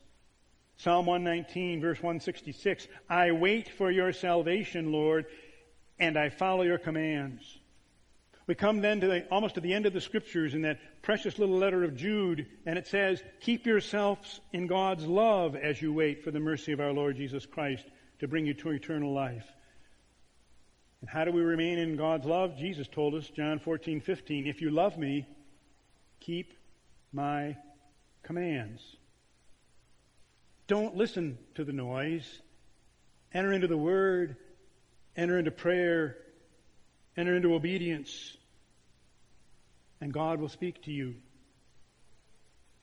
Psalm 0.78 1.06
119, 1.06 1.82
verse 1.82 1.98
166 1.98 2.88
I 3.10 3.32
wait 3.32 3.70
for 3.70 3.90
your 3.90 4.12
salvation, 4.14 4.92
Lord, 4.92 5.26
and 6.00 6.18
I 6.18 6.30
follow 6.30 6.64
your 6.64 6.78
commands. 6.78 7.60
We 8.48 8.54
come 8.54 8.82
then 8.82 9.02
to 9.02 9.08
the, 9.08 9.28
almost 9.30 9.56
to 9.56 9.62
the 9.62 9.74
end 9.74 9.88
of 9.88 9.94
the 9.94 10.02
scriptures 10.02 10.54
in 10.54 10.62
that 10.64 10.80
precious 11.02 11.40
little 11.40 11.58
letter 11.58 11.84
of 11.84 11.96
Jude, 11.96 12.46
and 12.66 12.78
it 12.78 12.88
says, 12.88 13.24
Keep 13.42 13.66
yourselves 13.66 14.40
in 14.54 14.68
God's 14.68 15.06
love 15.06 15.56
as 15.56 15.82
you 15.82 15.92
wait 15.94 16.24
for 16.24 16.32
the 16.32 16.40
mercy 16.40 16.72
of 16.72 16.80
our 16.80 16.94
Lord 16.94 17.16
Jesus 17.16 17.46
Christ 17.46 17.86
to 18.20 18.28
bring 18.28 18.46
you 18.46 18.54
to 18.56 18.70
eternal 18.70 19.14
life. 19.14 19.46
And 21.02 21.10
how 21.10 21.26
do 21.26 21.32
we 21.32 21.42
remain 21.42 21.80
in 21.80 21.98
God's 21.98 22.26
love? 22.26 22.58
Jesus 22.58 22.88
told 22.88 23.16
us, 23.16 23.28
John 23.30 23.60
14, 23.60 24.02
15, 24.02 24.46
If 24.46 24.62
you 24.62 24.70
love 24.70 24.98
me, 24.98 25.28
keep 26.20 26.54
my 27.12 27.58
commands. 28.22 28.82
Don't 30.68 30.96
listen 30.96 31.38
to 31.56 31.64
the 31.64 31.74
noise. 31.74 32.28
Enter 33.34 33.54
into 33.54 33.68
the 33.68 33.78
Word. 33.78 34.38
Enter 35.16 35.38
into 35.38 35.52
prayer. 35.52 36.18
Enter 37.16 37.36
into 37.36 37.54
obedience. 37.54 38.36
And 40.02 40.12
God 40.12 40.40
will 40.40 40.50
speak 40.50 40.84
to 40.84 40.92
you. 40.92 41.16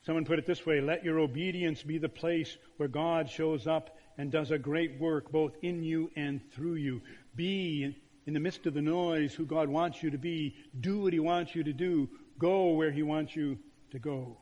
Someone 0.05 0.25
put 0.25 0.39
it 0.39 0.45
this 0.45 0.65
way 0.65 0.81
let 0.81 1.05
your 1.05 1.19
obedience 1.19 1.81
be 1.81 1.97
the 1.97 2.09
place 2.09 2.57
where 2.77 2.89
God 2.89 3.29
shows 3.29 3.67
up 3.67 3.97
and 4.17 4.31
does 4.31 4.51
a 4.51 4.57
great 4.57 4.99
work 4.99 5.31
both 5.31 5.53
in 5.61 5.83
you 5.83 6.11
and 6.15 6.41
through 6.51 6.75
you. 6.75 7.01
Be 7.35 7.95
in 8.25 8.33
the 8.33 8.39
midst 8.39 8.65
of 8.65 8.73
the 8.73 8.81
noise 8.81 9.33
who 9.33 9.45
God 9.45 9.69
wants 9.69 10.03
you 10.03 10.11
to 10.11 10.17
be. 10.17 10.55
Do 10.79 11.01
what 11.03 11.13
He 11.13 11.19
wants 11.19 11.55
you 11.55 11.63
to 11.63 11.73
do. 11.73 12.09
Go 12.37 12.71
where 12.71 12.91
He 12.91 13.03
wants 13.03 13.35
you 13.35 13.57
to 13.91 13.99
go. 13.99 14.37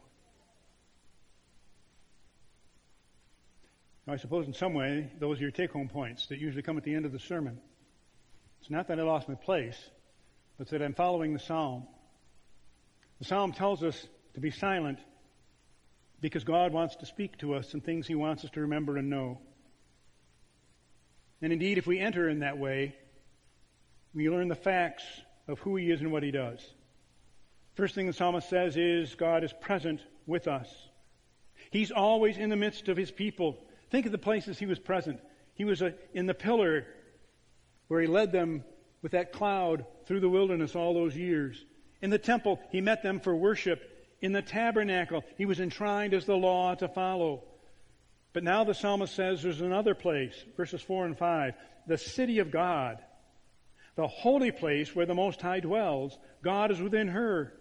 Now, 4.08 4.14
I 4.14 4.18
suppose 4.18 4.48
in 4.48 4.54
some 4.54 4.74
way, 4.74 5.12
those 5.20 5.40
are 5.40 5.44
your 5.44 5.52
take 5.52 5.72
home 5.72 5.88
points 5.88 6.28
that 6.28 6.40
usually 6.40 6.64
come 6.64 6.78
at 6.78 6.84
the 6.84 6.96
end 6.96 7.06
of 7.06 7.12
the 7.12 7.20
sermon. 7.20 7.60
It's 8.62 8.70
not 8.70 8.88
that 8.88 9.00
I 9.00 9.04
lost 9.04 9.30
my 9.30 9.36
place, 9.36 9.78
but 10.58 10.70
that 10.70 10.82
I'm 10.82 10.94
following 10.94 11.34
the 11.34 11.40
psalm. 11.40 11.88
The 13.20 13.26
psalm 13.26 13.52
tells 13.54 13.84
us 13.84 14.08
to 14.34 14.40
be 14.40 14.52
silent 14.52 15.00
because 16.20 16.44
God 16.44 16.72
wants 16.72 16.96
to 16.98 17.06
speak 17.06 17.38
to 17.40 17.56
us 17.56 17.74
and 17.74 17.84
things 17.84 18.08
He 18.08 18.16
wants 18.16 18.44
us 18.44 18.52
to 18.52 18.62
remember 18.62 18.98
and 18.98 19.10
know. 19.10 19.40
And 21.42 21.52
indeed, 21.52 21.78
if 21.78 21.88
we 21.88 22.00
enter 22.00 22.30
in 22.30 22.40
that 22.40 22.58
way, 22.58 22.96
we 24.14 24.30
learn 24.30 24.48
the 24.48 24.56
facts 24.56 25.04
of 25.48 25.60
who 25.60 25.76
He 25.76 25.92
is 25.92 26.02
and 26.02 26.12
what 26.12 26.24
He 26.24 26.32
does. 26.32 26.60
First 27.76 27.96
thing 27.96 28.06
the 28.08 28.14
psalmist 28.14 28.50
says 28.50 28.78
is 28.78 29.16
God 29.16 29.44
is 29.44 29.54
present 29.54 30.02
with 30.28 30.48
us. 30.48 30.70
He's 31.72 31.92
always 31.92 32.38
in 32.38 32.50
the 32.50 32.56
midst 32.56 32.90
of 32.90 32.98
His 32.98 33.12
people. 33.12 33.58
Think 33.92 34.06
of 34.06 34.14
the 34.14 34.18
places 34.18 34.58
he 34.58 34.66
was 34.66 34.80
present. 34.80 35.20
He 35.54 35.66
was 35.66 35.82
uh, 35.82 35.92
in 36.14 36.26
the 36.26 36.34
pillar 36.34 36.88
where 37.90 38.02
he 38.02 38.08
led 38.08 38.32
them 38.32 38.64
with 39.02 39.12
that 39.12 39.34
cloud 39.34 39.86
through 40.06 40.22
the 40.22 40.30
wilderness 40.30 40.76
all 40.76 40.94
those 40.94 41.16
years. 41.16 41.64
In 42.02 42.10
the 42.10 42.18
temple, 42.18 42.60
he 42.72 42.80
met 42.80 43.04
them 43.04 43.20
for 43.20 43.36
worship. 43.36 43.82
In 44.22 44.32
the 44.32 44.42
tabernacle, 44.42 45.24
he 45.38 45.46
was 45.46 45.60
enshrined 45.60 46.14
as 46.14 46.26
the 46.26 46.36
law 46.36 46.74
to 46.76 46.88
follow. 46.88 47.44
But 48.34 48.44
now 48.44 48.64
the 48.64 48.74
psalmist 48.74 49.14
says 49.14 49.44
there's 49.44 49.60
another 49.60 49.94
place, 49.94 50.34
verses 50.56 50.82
4 50.82 51.08
and 51.08 51.18
5, 51.18 51.54
the 51.88 51.98
city 51.98 52.40
of 52.40 52.50
God, 52.50 53.00
the 53.96 54.08
holy 54.08 54.52
place 54.52 54.96
where 54.96 55.06
the 55.06 55.14
Most 55.14 55.42
High 55.42 55.60
dwells. 55.60 56.18
God 56.42 56.72
is 56.72 56.80
within 56.80 57.10
her. 57.10 57.54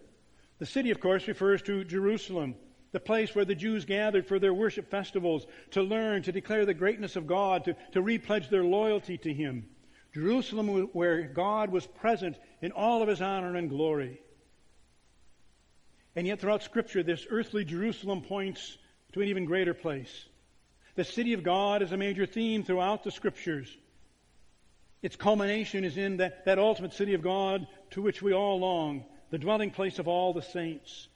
The 0.59 0.65
city, 0.65 0.91
of 0.91 1.01
course, 1.01 1.27
refers 1.27 1.61
to 1.63 1.83
Jerusalem 1.83 2.55
the 2.91 2.99
place 2.99 3.33
where 3.33 3.45
the 3.45 3.55
Jews 3.55 3.85
gathered 3.85 4.27
for 4.27 4.39
their 4.39 4.53
worship 4.53 4.89
festivals 4.89 5.45
to 5.71 5.81
learn, 5.81 6.23
to 6.23 6.31
declare 6.31 6.65
the 6.65 6.73
greatness 6.73 7.15
of 7.15 7.27
God, 7.27 7.65
to, 7.65 7.75
to 7.93 8.01
repledge 8.01 8.49
their 8.49 8.63
loyalty 8.63 9.17
to 9.19 9.33
Him. 9.33 9.65
Jerusalem, 10.13 10.89
where 10.91 11.23
God 11.23 11.71
was 11.71 11.87
present 11.87 12.37
in 12.61 12.73
all 12.73 13.01
of 13.01 13.07
His 13.07 13.21
honor 13.21 13.55
and 13.55 13.69
glory. 13.69 14.19
And 16.15 16.27
yet, 16.27 16.41
throughout 16.41 16.63
Scripture, 16.63 17.03
this 17.03 17.25
earthly 17.29 17.63
Jerusalem 17.63 18.21
points 18.21 18.77
to 19.13 19.21
an 19.21 19.29
even 19.29 19.45
greater 19.45 19.73
place. 19.73 20.25
The 20.95 21.05
city 21.05 21.31
of 21.31 21.43
God 21.43 21.81
is 21.81 21.93
a 21.93 21.97
major 21.97 22.25
theme 22.25 22.63
throughout 22.63 23.05
the 23.05 23.11
Scriptures. 23.11 23.73
Its 25.01 25.15
culmination 25.15 25.85
is 25.85 25.97
in 25.97 26.17
that, 26.17 26.45
that 26.45 26.59
ultimate 26.59 26.93
city 26.93 27.13
of 27.13 27.21
God 27.21 27.65
to 27.91 28.01
which 28.01 28.21
we 28.21 28.33
all 28.33 28.59
long, 28.59 29.05
the 29.29 29.37
dwelling 29.37 29.71
place 29.71 29.99
of 29.99 30.09
all 30.09 30.33
the 30.33 30.41
saints. 30.41 31.07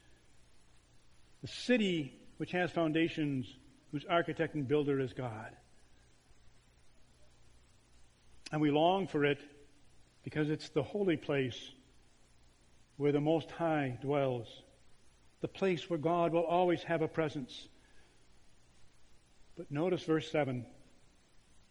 The 1.45 1.51
city 1.51 2.11
which 2.37 2.53
has 2.53 2.71
foundations, 2.71 3.45
whose 3.91 4.03
architect 4.09 4.55
and 4.55 4.67
builder 4.67 4.99
is 4.99 5.13
God. 5.13 5.55
And 8.51 8.59
we 8.59 8.71
long 8.71 9.05
for 9.05 9.23
it 9.23 9.37
because 10.23 10.49
it's 10.49 10.69
the 10.69 10.81
holy 10.81 11.17
place 11.17 11.59
where 12.97 13.11
the 13.11 13.21
Most 13.21 13.51
High 13.51 13.95
dwells, 14.01 14.47
the 15.41 15.47
place 15.47 15.87
where 15.87 15.99
God 15.99 16.33
will 16.33 16.45
always 16.45 16.81
have 16.81 17.03
a 17.03 17.07
presence. 17.07 17.67
But 19.55 19.69
notice 19.69 20.01
verse 20.01 20.31
7 20.31 20.65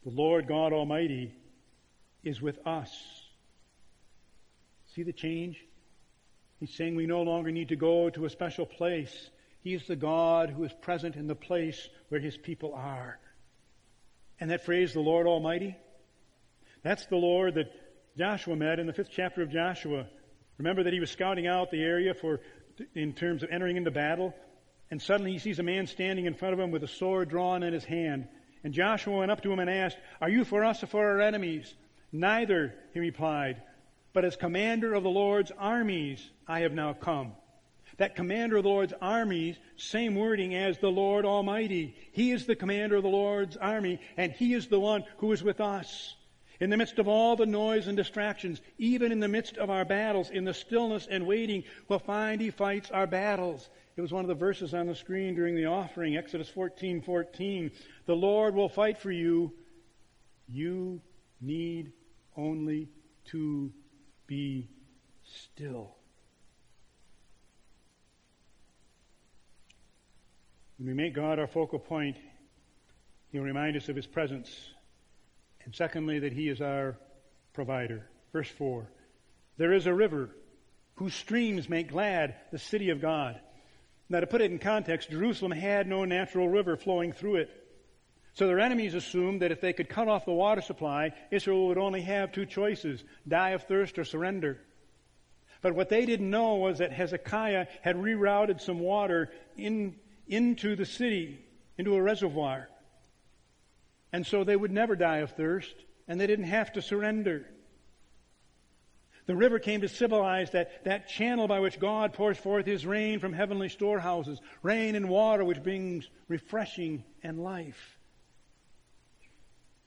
the 0.04 0.10
Lord 0.10 0.46
God 0.46 0.72
Almighty 0.72 1.34
is 2.22 2.40
with 2.40 2.64
us. 2.64 2.96
See 4.94 5.02
the 5.02 5.12
change? 5.12 5.58
He's 6.60 6.72
saying 6.72 6.94
we 6.94 7.06
no 7.06 7.22
longer 7.22 7.50
need 7.50 7.70
to 7.70 7.76
go 7.76 8.08
to 8.10 8.24
a 8.24 8.30
special 8.30 8.66
place 8.66 9.30
he 9.64 9.72
is 9.72 9.86
the 9.86 9.96
God 9.96 10.50
who 10.50 10.62
is 10.64 10.72
present 10.82 11.16
in 11.16 11.26
the 11.26 11.34
place 11.34 11.88
where 12.10 12.20
his 12.20 12.36
people 12.36 12.74
are. 12.74 13.18
And 14.38 14.50
that 14.50 14.64
phrase, 14.64 14.92
the 14.92 15.00
Lord 15.00 15.26
Almighty, 15.26 15.74
that's 16.82 17.06
the 17.06 17.16
Lord 17.16 17.54
that 17.54 17.72
Joshua 18.16 18.56
met 18.56 18.78
in 18.78 18.86
the 18.86 18.92
fifth 18.92 19.08
chapter 19.10 19.40
of 19.42 19.50
Joshua. 19.50 20.06
Remember 20.58 20.82
that 20.82 20.92
he 20.92 21.00
was 21.00 21.10
scouting 21.10 21.46
out 21.46 21.70
the 21.70 21.82
area 21.82 22.12
for, 22.12 22.40
in 22.94 23.14
terms 23.14 23.42
of 23.42 23.48
entering 23.50 23.78
into 23.78 23.90
battle. 23.90 24.34
And 24.90 25.00
suddenly 25.00 25.32
he 25.32 25.38
sees 25.38 25.58
a 25.58 25.62
man 25.62 25.86
standing 25.86 26.26
in 26.26 26.34
front 26.34 26.52
of 26.52 26.60
him 26.60 26.70
with 26.70 26.84
a 26.84 26.88
sword 26.88 27.30
drawn 27.30 27.62
in 27.62 27.72
his 27.72 27.84
hand. 27.84 28.28
And 28.62 28.74
Joshua 28.74 29.16
went 29.16 29.30
up 29.30 29.40
to 29.42 29.52
him 29.52 29.60
and 29.60 29.70
asked, 29.70 29.96
Are 30.20 30.28
you 30.28 30.44
for 30.44 30.62
us 30.62 30.82
or 30.82 30.88
for 30.88 31.08
our 31.08 31.22
enemies? 31.22 31.74
Neither, 32.12 32.74
he 32.92 33.00
replied, 33.00 33.62
but 34.12 34.26
as 34.26 34.36
commander 34.36 34.94
of 34.94 35.02
the 35.02 35.10
Lord's 35.10 35.50
armies 35.58 36.30
I 36.46 36.60
have 36.60 36.72
now 36.72 36.92
come. 36.92 37.32
That 37.98 38.16
commander 38.16 38.56
of 38.56 38.64
the 38.64 38.68
Lord's 38.68 38.94
armies, 39.00 39.56
same 39.76 40.16
wording 40.16 40.54
as 40.54 40.78
the 40.78 40.90
Lord 40.90 41.24
Almighty. 41.24 41.96
He 42.12 42.32
is 42.32 42.46
the 42.46 42.56
commander 42.56 42.96
of 42.96 43.02
the 43.02 43.08
Lord's 43.08 43.56
army, 43.56 44.00
and 44.16 44.32
He 44.32 44.54
is 44.54 44.66
the 44.66 44.80
one 44.80 45.04
who 45.18 45.32
is 45.32 45.42
with 45.42 45.60
us. 45.60 46.16
In 46.60 46.70
the 46.70 46.76
midst 46.76 46.98
of 46.98 47.08
all 47.08 47.36
the 47.36 47.46
noise 47.46 47.86
and 47.86 47.96
distractions, 47.96 48.60
even 48.78 49.12
in 49.12 49.20
the 49.20 49.28
midst 49.28 49.56
of 49.58 49.70
our 49.70 49.84
battles, 49.84 50.30
in 50.30 50.44
the 50.44 50.54
stillness 50.54 51.06
and 51.08 51.26
waiting, 51.26 51.64
we'll 51.88 51.98
find 51.98 52.40
He 52.40 52.50
fights 52.50 52.90
our 52.90 53.06
battles. 53.06 53.68
It 53.96 54.00
was 54.00 54.12
one 54.12 54.24
of 54.24 54.28
the 54.28 54.34
verses 54.34 54.74
on 54.74 54.86
the 54.86 54.94
screen 54.94 55.36
during 55.36 55.54
the 55.54 55.66
offering, 55.66 56.16
Exodus 56.16 56.48
14, 56.48 57.00
14. 57.00 57.70
The 58.06 58.16
Lord 58.16 58.54
will 58.54 58.68
fight 58.68 58.98
for 58.98 59.12
you. 59.12 59.52
You 60.48 61.00
need 61.40 61.92
only 62.36 62.88
to 63.26 63.72
be 64.26 64.68
still. 65.22 65.96
When 70.84 70.94
we 70.94 71.02
make 71.02 71.14
God 71.14 71.38
our 71.38 71.46
focal 71.46 71.78
point, 71.78 72.18
He'll 73.32 73.40
remind 73.40 73.74
us 73.74 73.88
of 73.88 73.96
His 73.96 74.06
presence. 74.06 74.54
And 75.64 75.74
secondly, 75.74 76.18
that 76.18 76.34
He 76.34 76.50
is 76.50 76.60
our 76.60 76.98
provider. 77.54 78.06
Verse 78.34 78.50
4 78.50 78.86
There 79.56 79.72
is 79.72 79.86
a 79.86 79.94
river 79.94 80.28
whose 80.96 81.14
streams 81.14 81.70
make 81.70 81.88
glad 81.88 82.34
the 82.52 82.58
city 82.58 82.90
of 82.90 83.00
God. 83.00 83.40
Now, 84.10 84.20
to 84.20 84.26
put 84.26 84.42
it 84.42 84.50
in 84.50 84.58
context, 84.58 85.08
Jerusalem 85.08 85.52
had 85.52 85.86
no 85.86 86.04
natural 86.04 86.50
river 86.50 86.76
flowing 86.76 87.12
through 87.12 87.36
it. 87.36 87.50
So 88.34 88.46
their 88.46 88.60
enemies 88.60 88.92
assumed 88.92 89.40
that 89.40 89.52
if 89.52 89.62
they 89.62 89.72
could 89.72 89.88
cut 89.88 90.08
off 90.08 90.26
the 90.26 90.32
water 90.32 90.60
supply, 90.60 91.12
Israel 91.30 91.68
would 91.68 91.78
only 91.78 92.02
have 92.02 92.30
two 92.30 92.44
choices 92.44 93.02
die 93.26 93.52
of 93.52 93.62
thirst 93.62 93.98
or 93.98 94.04
surrender. 94.04 94.60
But 95.62 95.74
what 95.74 95.88
they 95.88 96.04
didn't 96.04 96.28
know 96.28 96.56
was 96.56 96.76
that 96.76 96.92
Hezekiah 96.92 97.68
had 97.80 97.96
rerouted 97.96 98.60
some 98.60 98.80
water 98.80 99.30
in, 99.56 99.94
into 100.26 100.76
the 100.76 100.86
city, 100.86 101.44
into 101.78 101.94
a 101.94 102.02
reservoir. 102.02 102.68
And 104.12 104.26
so 104.26 104.44
they 104.44 104.56
would 104.56 104.72
never 104.72 104.96
die 104.96 105.18
of 105.18 105.32
thirst, 105.32 105.74
and 106.06 106.20
they 106.20 106.26
didn't 106.26 106.46
have 106.46 106.72
to 106.74 106.82
surrender. 106.82 107.46
The 109.26 109.34
river 109.34 109.58
came 109.58 109.80
to 109.80 109.88
symbolize 109.88 110.50
that, 110.50 110.84
that 110.84 111.08
channel 111.08 111.48
by 111.48 111.60
which 111.60 111.80
God 111.80 112.12
pours 112.12 112.36
forth 112.36 112.66
his 112.66 112.84
rain 112.84 113.18
from 113.18 113.32
heavenly 113.32 113.70
storehouses, 113.70 114.40
rain 114.62 114.94
and 114.96 115.08
water 115.08 115.44
which 115.44 115.62
brings 115.62 116.08
refreshing 116.28 117.04
and 117.22 117.42
life. 117.42 117.98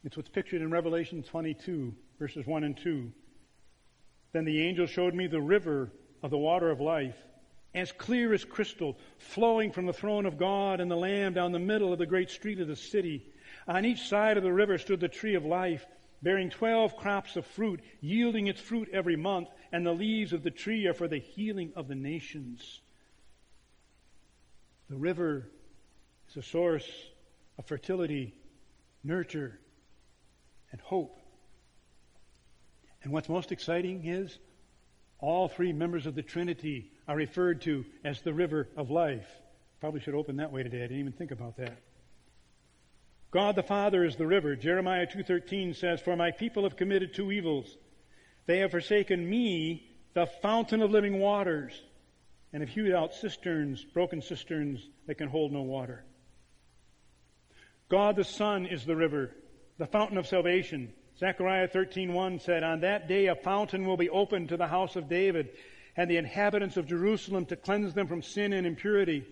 It's 0.04 0.17
what's 0.17 0.30
pictured 0.30 0.62
in 0.62 0.71
Revelation 0.71 1.21
22, 1.21 1.93
verses 2.17 2.47
1 2.47 2.63
and 2.63 2.78
2. 2.78 3.12
Then 4.34 4.45
the 4.45 4.62
angel 4.62 4.88
showed 4.88 5.13
me 5.13 5.28
the 5.28 5.41
river 5.41 5.91
of 6.23 6.32
the 6.32 6.38
water 6.38 6.71
of 6.71 6.82
life, 6.82 7.15
as 7.78 7.92
clear 7.92 8.34
as 8.34 8.44
crystal, 8.44 8.98
flowing 9.18 9.72
from 9.72 9.86
the 9.86 9.94
throne 9.94 10.26
of 10.26 10.38
God 10.38 10.80
and 10.80 10.90
the 10.90 10.96
Lamb 10.96 11.34
down 11.34 11.52
the 11.52 11.60
middle 11.60 11.94
of 11.94 12.00
the 12.00 12.06
great 12.06 12.30
street 12.30 12.60
of 12.60 12.68
the 12.68 12.76
city. 12.76 13.26
On 13.68 13.86
each 13.86 14.08
side 14.08 14.38
of 14.38 14.44
the 14.44 14.54
river 14.54 14.78
stood 14.78 15.00
the 15.00 15.08
tree 15.08 15.36
of 15.36 15.46
life 15.46 15.86
bearing 16.22 16.50
twelve 16.50 16.98
crops 16.98 17.36
of 17.36 17.46
fruit, 17.46 17.80
yielding 18.02 18.48
its 18.48 18.60
fruit 18.60 18.90
every 18.92 19.16
month, 19.16 19.50
and 19.72 19.86
the 19.86 19.94
leaves 19.94 20.34
of 20.34 20.42
the 20.44 20.52
tree 20.52 20.88
are 20.88 20.94
for 20.94 21.08
the 21.08 21.20
healing 21.20 21.72
of 21.76 21.88
the 21.88 21.96
nations. 21.96 22.82
The 24.90 24.96
river 24.96 25.50
is 26.30 26.38
a 26.38 26.42
source 26.42 26.90
of 27.58 27.66
fertility, 27.66 28.34
nurture, 29.04 29.60
and 30.72 30.82
hope. 30.82 31.20
And 33.04 33.13
what's 33.13 33.30
most 33.30 33.52
exciting 33.52 34.06
is 34.06 34.38
all 35.20 35.48
three 35.48 35.74
members 35.74 36.06
of 36.06 36.16
the 36.16 36.24
Trinity 36.24 36.92
are 37.08 37.15
referred 37.15 37.62
to 37.62 37.86
as 38.04 38.22
the 38.22 38.34
river 38.34 38.67
of 38.76 38.91
life. 38.91 39.28
Probably 39.80 40.00
should 40.00 40.15
open 40.15 40.38
that 40.38 40.52
way 40.52 40.63
today. 40.63 40.80
I 40.80 40.88
didn't 40.88 41.00
even 41.00 41.13
think 41.13 41.32
about 41.32 41.58
that. 41.58 41.78
God 43.32 43.56
the 43.56 43.63
Father 43.63 44.04
is 44.04 44.15
the 44.15 44.26
river. 44.26 44.56
Jeremiah 44.56 45.06
2:13 45.06 45.74
says, 45.74 46.02
"For 46.02 46.15
my 46.15 46.32
people 46.32 46.63
have 46.63 46.76
committed 46.76 47.13
two 47.13 47.32
evils. 47.32 47.78
They 48.46 48.60
have 48.60 48.72
forsaken 48.72 49.30
me, 49.30 49.89
the 50.13 50.26
fountain 50.26 50.82
of 50.82 50.91
living 50.91 51.20
waters, 51.20 51.84
and 52.54 52.62
have 52.62 52.70
hewed 52.70 52.93
out 52.93 53.13
cisterns, 53.13 53.84
broken 53.84 54.22
cisterns 54.22 54.89
that 55.06 55.15
can 55.15 55.28
hold 55.28 55.52
no 55.52 55.62
water." 55.62 56.06
God 57.89 58.15
the 58.15 58.24
Son 58.24 58.65
is 58.65 58.86
the 58.86 58.96
river, 58.96 59.36
the 59.78 59.86
fountain 59.86 60.17
of 60.17 60.28
salvation. 60.28 60.93
Zechariah 61.17 61.67
13:1 61.67 62.39
said, 62.39 62.63
"On 62.63 62.80
that 62.82 63.08
day 63.08 63.28
a 63.28 63.36
fountain 63.36 63.86
will 63.86 63.98
be 63.98 64.10
opened 64.10 64.50
to 64.50 64.58
the 64.58 64.67
house 64.67 64.96
of 64.96 65.10
David 65.10 65.56
and 65.97 66.10
the 66.10 66.17
inhabitants 66.17 66.77
of 66.77 66.88
Jerusalem 66.88 67.45
to 67.47 67.55
cleanse 67.57 67.93
them 67.93 68.07
from 68.07 68.21
sin 68.21 68.53
and 68.53 68.65
impurity." 68.65 69.25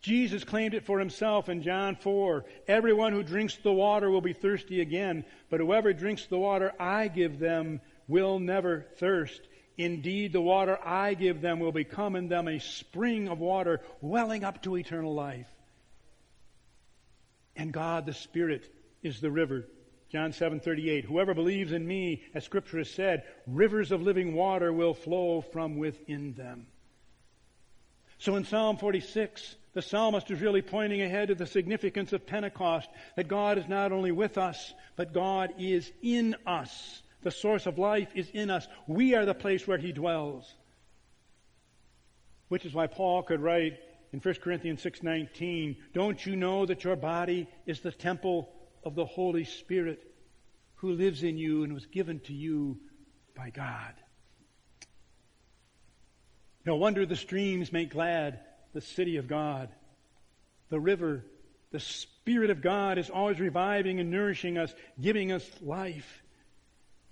Jesus 0.00 0.44
claimed 0.44 0.74
it 0.74 0.84
for 0.84 1.00
himself 1.00 1.48
in 1.48 1.62
John 1.62 1.96
4. 1.96 2.44
Everyone 2.68 3.12
who 3.12 3.24
drinks 3.24 3.56
the 3.56 3.72
water 3.72 4.08
will 4.08 4.20
be 4.20 4.32
thirsty 4.32 4.80
again, 4.80 5.24
but 5.50 5.58
whoever 5.58 5.92
drinks 5.92 6.26
the 6.26 6.38
water 6.38 6.72
I 6.78 7.08
give 7.08 7.40
them 7.40 7.80
will 8.06 8.38
never 8.38 8.86
thirst. 8.98 9.40
Indeed, 9.76 10.32
the 10.32 10.40
water 10.40 10.78
I 10.84 11.14
give 11.14 11.40
them 11.40 11.58
will 11.58 11.72
become 11.72 12.14
in 12.14 12.28
them 12.28 12.48
a 12.48 12.60
spring 12.60 13.28
of 13.28 13.40
water 13.40 13.80
welling 14.00 14.44
up 14.44 14.62
to 14.62 14.76
eternal 14.76 15.14
life. 15.14 15.48
And 17.56 17.72
God 17.72 18.06
the 18.06 18.14
Spirit 18.14 18.72
is 19.02 19.20
the 19.20 19.30
river. 19.30 19.66
John 20.10 20.32
7:38 20.32 21.04
Whoever 21.04 21.34
believes 21.34 21.72
in 21.72 21.86
me 21.86 22.22
as 22.34 22.44
scripture 22.44 22.78
has 22.78 22.90
said 22.90 23.24
rivers 23.46 23.92
of 23.92 24.02
living 24.02 24.34
water 24.34 24.72
will 24.72 24.94
flow 24.94 25.40
from 25.40 25.76
within 25.76 26.34
them. 26.34 26.66
So 28.18 28.36
in 28.36 28.44
Psalm 28.44 28.78
46 28.78 29.56
the 29.74 29.82
psalmist 29.82 30.30
is 30.30 30.40
really 30.40 30.62
pointing 30.62 31.02
ahead 31.02 31.28
to 31.28 31.34
the 31.34 31.46
significance 31.46 32.12
of 32.12 32.26
Pentecost, 32.26 32.88
that 33.16 33.28
God 33.28 33.58
is 33.58 33.68
not 33.68 33.92
only 33.92 34.10
with 34.10 34.36
us, 34.36 34.74
but 34.96 35.12
God 35.12 35.52
is 35.58 35.92
in 36.02 36.34
us. 36.46 37.02
The 37.22 37.30
source 37.30 37.66
of 37.66 37.78
life 37.78 38.08
is 38.14 38.28
in 38.30 38.50
us. 38.50 38.66
We 38.86 39.14
are 39.14 39.24
the 39.24 39.34
place 39.34 39.68
where 39.68 39.78
He 39.78 39.92
dwells. 39.92 40.52
Which 42.48 42.64
is 42.64 42.74
why 42.74 42.86
Paul 42.86 43.22
could 43.22 43.40
write 43.40 43.78
in 44.12 44.20
1 44.20 44.40
Corinthians 44.40 44.80
6:19, 44.82 45.76
"Don't 45.92 46.24
you 46.24 46.34
know 46.34 46.64
that 46.64 46.82
your 46.82 46.96
body 46.96 47.46
is 47.66 47.80
the 47.80 47.92
temple 47.92 48.52
of 48.84 48.94
the 48.94 49.06
Holy 49.06 49.44
Spirit 49.44 50.14
who 50.76 50.92
lives 50.92 51.22
in 51.22 51.38
you 51.38 51.64
and 51.64 51.74
was 51.74 51.86
given 51.86 52.20
to 52.20 52.32
you 52.32 52.80
by 53.34 53.50
God?" 53.50 53.94
No 56.64 56.76
wonder 56.76 57.06
the 57.06 57.16
streams 57.16 57.72
make 57.72 57.90
glad 57.90 58.40
the 58.72 58.80
city 58.80 59.16
of 59.16 59.26
God. 59.26 59.70
The 60.68 60.80
river, 60.80 61.24
the 61.70 61.80
Spirit 61.80 62.50
of 62.50 62.60
God 62.60 62.98
is 62.98 63.08
always 63.10 63.40
reviving 63.40 64.00
and 64.00 64.10
nourishing 64.10 64.58
us, 64.58 64.74
giving 65.00 65.32
us 65.32 65.62
life. 65.62 66.22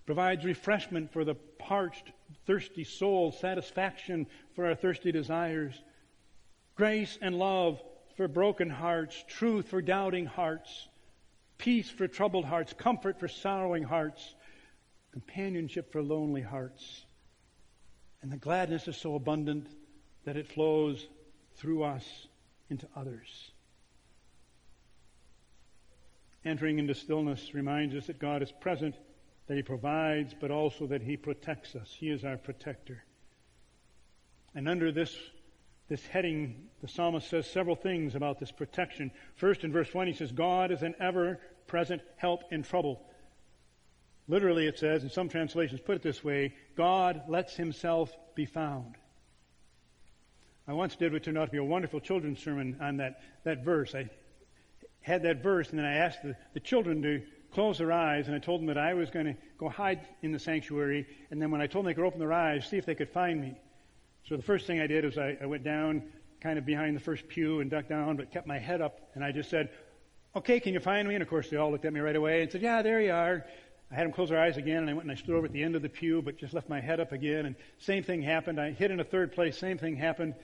Provides 0.05 0.45
refreshment 0.45 1.11
for 1.11 1.25
the 1.25 1.35
parched, 1.35 2.13
thirsty 2.45 2.85
soul, 2.85 3.33
satisfaction 3.33 4.27
for 4.55 4.67
our 4.67 4.75
thirsty 4.75 5.11
desires, 5.11 5.75
grace 6.75 7.19
and 7.21 7.39
love 7.39 7.83
for 8.17 8.29
broken 8.29 8.71
hearts, 8.71 9.25
truth 9.27 9.69
for 9.69 9.83
doubting 9.83 10.27
hearts, 10.27 10.89
peace 11.59 11.89
for 11.89 12.09
troubled 12.09 12.45
hearts, 12.45 12.73
comfort 12.73 13.19
for 13.19 13.29
sorrowing 13.29 13.83
hearts, 13.83 14.35
companionship 15.13 15.93
for 15.93 16.03
lonely 16.03 16.43
hearts. 16.43 17.05
And 18.23 18.31
the 18.31 18.37
gladness 18.37 18.89
is 18.89 18.97
so 18.97 19.15
abundant 19.15 19.69
that 20.25 20.37
it 20.37 20.49
flows 20.49 21.07
through 21.57 21.85
us 21.85 22.05
into 22.69 22.87
others. 22.97 23.51
Entering 26.45 26.79
into 26.79 26.95
stillness 26.95 27.55
reminds 27.55 27.95
us 27.95 28.07
that 28.07 28.19
God 28.19 28.43
is 28.43 28.53
present, 28.53 28.95
that 29.47 29.57
He 29.57 29.63
provides, 29.63 30.35
but 30.39 30.51
also 30.51 30.87
that 30.87 31.03
He 31.03 31.17
protects 31.17 31.75
us. 31.75 31.95
He 31.99 32.11
is 32.11 32.25
our 32.25 32.37
protector. 32.37 33.05
And 34.55 34.69
under 34.69 34.93
this, 34.93 35.17
this 35.89 36.05
heading, 36.07 36.69
the 36.83 36.89
psalmist 36.89 37.29
says 37.29 37.47
several 37.47 37.77
things 37.77 38.15
about 38.15 38.41
this 38.41 38.51
protection. 38.51 39.11
First, 39.37 39.63
in 39.65 39.73
verse 39.73 39.93
1, 39.93 40.07
he 40.07 40.13
says, 40.13 40.33
God 40.33 40.73
is 40.73 40.83
an 40.83 40.95
ever 41.01 41.39
present 41.67 42.03
help 42.17 42.43
in 42.51 42.63
trouble. 42.63 43.01
Literally, 44.29 44.67
it 44.67 44.79
says, 44.79 45.05
in 45.05 45.11
some 45.11 45.29
translations 45.29 45.81
put 45.81 45.97
it 45.97 46.03
this 46.03 46.25
way 46.25 46.55
God 46.77 47.23
lets 47.29 47.55
Himself 47.55 48.13
be 48.35 48.47
found. 48.47 48.97
I 50.69 50.73
once 50.73 50.97
did 50.97 51.13
what 51.13 51.23
turned 51.23 51.39
out 51.39 51.45
to 51.45 51.53
be 51.53 51.59
a 51.59 51.65
wonderful 51.65 52.01
children's 52.01 52.43
sermon 52.43 52.79
on 52.81 52.97
that, 52.97 53.21
that 53.45 53.65
verse. 53.65 53.95
I 53.95 54.11
had 55.01 55.23
that 55.23 55.43
verse, 55.43 55.71
and 55.71 55.79
then 55.79 55.87
I 55.87 55.95
asked 55.95 56.25
the, 56.25 56.35
the 56.55 56.61
children 56.61 57.03
to 57.03 57.23
close 57.53 57.79
their 57.79 57.93
eyes, 57.93 58.27
and 58.27 58.35
I 58.35 58.41
told 58.41 58.61
them 58.61 58.67
that 58.67 58.79
I 58.79 58.95
was 58.95 59.11
going 59.11 59.27
to 59.27 59.37
go 59.59 59.69
hide 59.69 60.01
in 60.23 60.33
the 60.33 60.41
sanctuary, 60.41 61.07
and 61.31 61.41
then 61.41 61.53
when 61.53 61.61
I 61.61 61.69
told 61.69 61.85
them 61.85 61.91
they 61.91 61.95
could 61.95 62.05
open 62.05 62.19
their 62.19 62.33
eyes, 62.33 62.69
see 62.69 62.77
if 62.77 62.85
they 62.85 62.97
could 62.97 63.11
find 63.11 63.41
me. 63.41 63.55
So 64.29 64.37
the 64.37 64.43
first 64.43 64.67
thing 64.67 64.81
I 64.81 64.89
did 64.89 65.05
was 65.05 65.19
I, 65.19 65.37
I 65.41 65.47
went 65.47 65.63
down 65.63 66.03
kind 66.41 66.59
of 66.59 66.67
behind 66.67 66.97
the 66.97 67.01
first 67.01 67.29
pew 67.29 67.61
and 67.61 67.71
ducked 67.71 67.89
down, 67.89 68.17
but 68.17 68.33
kept 68.33 68.47
my 68.47 68.59
head 68.59 68.81
up, 68.81 68.99
and 69.15 69.25
I 69.25 69.31
just 69.31 69.49
said, 69.49 69.71
okay, 70.35 70.59
can 70.59 70.75
you 70.75 70.81
find 70.81 71.07
me? 71.07 71.15
And 71.15 71.23
of 71.23 71.29
course 71.29 71.49
they 71.49 71.57
all 71.57 71.71
looked 71.71 71.85
at 71.85 71.93
me 71.93 72.01
right 72.01 72.17
away 72.17 72.43
and 72.43 72.51
said, 72.51 72.61
yeah, 72.61 72.83
there 72.83 73.01
you 73.01 73.13
are. 73.13 73.45
I 73.91 73.95
had 73.95 74.05
them 74.05 74.13
close 74.13 74.31
their 74.31 74.41
eyes 74.41 74.57
again, 74.57 74.79
and 74.79 74.91
I 74.91 74.95
went 74.95 75.05
and 75.05 75.13
I 75.13 75.15
stood 75.15 75.37
over 75.37 75.47
at 75.47 75.53
the 75.53 75.63
end 75.63 75.77
of 75.77 75.83
the 75.83 75.89
pew, 75.89 76.23
but 76.23 76.39
just 76.39 76.55
left 76.55 76.69
my 76.69 76.81
head 76.81 76.99
up 76.99 77.13
again, 77.13 77.47
and 77.47 77.55
same 77.79 78.03
thing 78.03 78.21
happened. 78.21 78.61
I 78.61 78.73
hit 78.73 78.91
in 78.91 78.99
a 78.99 79.05
third 79.05 79.33
place, 79.33 79.57
same 79.57 79.79
thing 79.79 79.95
happened. 79.95 80.35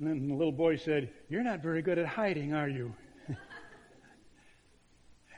And 0.00 0.08
then 0.08 0.28
the 0.28 0.34
little 0.34 0.52
boy 0.52 0.76
said, 0.76 1.10
You're 1.28 1.44
not 1.44 1.62
very 1.62 1.82
good 1.82 1.98
at 1.98 2.06
hiding, 2.06 2.52
are 2.52 2.68
you? 2.68 2.94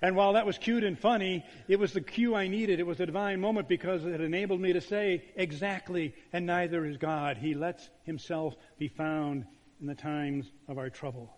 And 0.02 0.16
while 0.16 0.32
that 0.32 0.46
was 0.46 0.56
cute 0.56 0.84
and 0.84 0.98
funny, 0.98 1.44
it 1.68 1.78
was 1.78 1.92
the 1.92 2.00
cue 2.00 2.34
I 2.34 2.48
needed. 2.48 2.80
It 2.80 2.86
was 2.86 3.00
a 3.00 3.06
divine 3.06 3.40
moment 3.40 3.68
because 3.68 4.04
it 4.04 4.20
enabled 4.20 4.60
me 4.60 4.72
to 4.72 4.80
say, 4.80 5.24
Exactly, 5.36 6.14
and 6.32 6.46
neither 6.46 6.86
is 6.86 6.96
God. 6.96 7.36
He 7.36 7.54
lets 7.54 7.88
himself 8.04 8.56
be 8.78 8.88
found 8.88 9.44
in 9.80 9.86
the 9.86 9.94
times 9.94 10.50
of 10.68 10.78
our 10.78 10.90
trouble. 10.90 11.34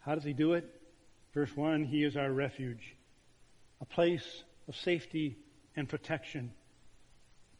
How 0.00 0.14
does 0.14 0.24
he 0.24 0.32
do 0.32 0.54
it? 0.54 0.64
Verse 1.34 1.54
1 1.56 1.84
He 1.84 2.02
is 2.02 2.16
our 2.16 2.32
refuge, 2.32 2.96
a 3.80 3.84
place 3.84 4.44
of 4.68 4.76
safety 4.76 5.36
and 5.76 5.88
protection, 5.88 6.52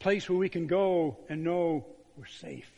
a 0.01 0.03
place 0.03 0.29
where 0.29 0.39
we 0.39 0.49
can 0.49 0.67
go 0.67 1.19
and 1.29 1.45
know 1.45 1.87
we're 2.17 2.27
safe. 2.27 2.71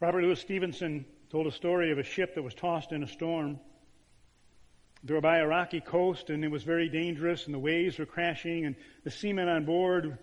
Robert 0.00 0.22
Louis 0.22 0.40
Stevenson 0.40 1.04
told 1.30 1.46
a 1.46 1.52
story 1.52 1.90
of 1.90 1.98
a 1.98 2.04
ship 2.04 2.34
that 2.34 2.42
was 2.42 2.54
tossed 2.54 2.92
in 2.92 3.02
a 3.02 3.08
storm. 3.08 3.58
They 5.04 5.14
were 5.14 5.20
by 5.20 5.38
a 5.38 5.46
rocky 5.46 5.80
coast 5.80 6.30
and 6.30 6.44
it 6.44 6.50
was 6.50 6.64
very 6.64 6.88
dangerous 6.88 7.46
and 7.46 7.54
the 7.54 7.58
waves 7.58 7.98
were 7.98 8.06
crashing 8.06 8.64
and 8.64 8.74
the 9.04 9.10
seamen 9.10 9.48
on 9.48 9.64
board 9.64 10.18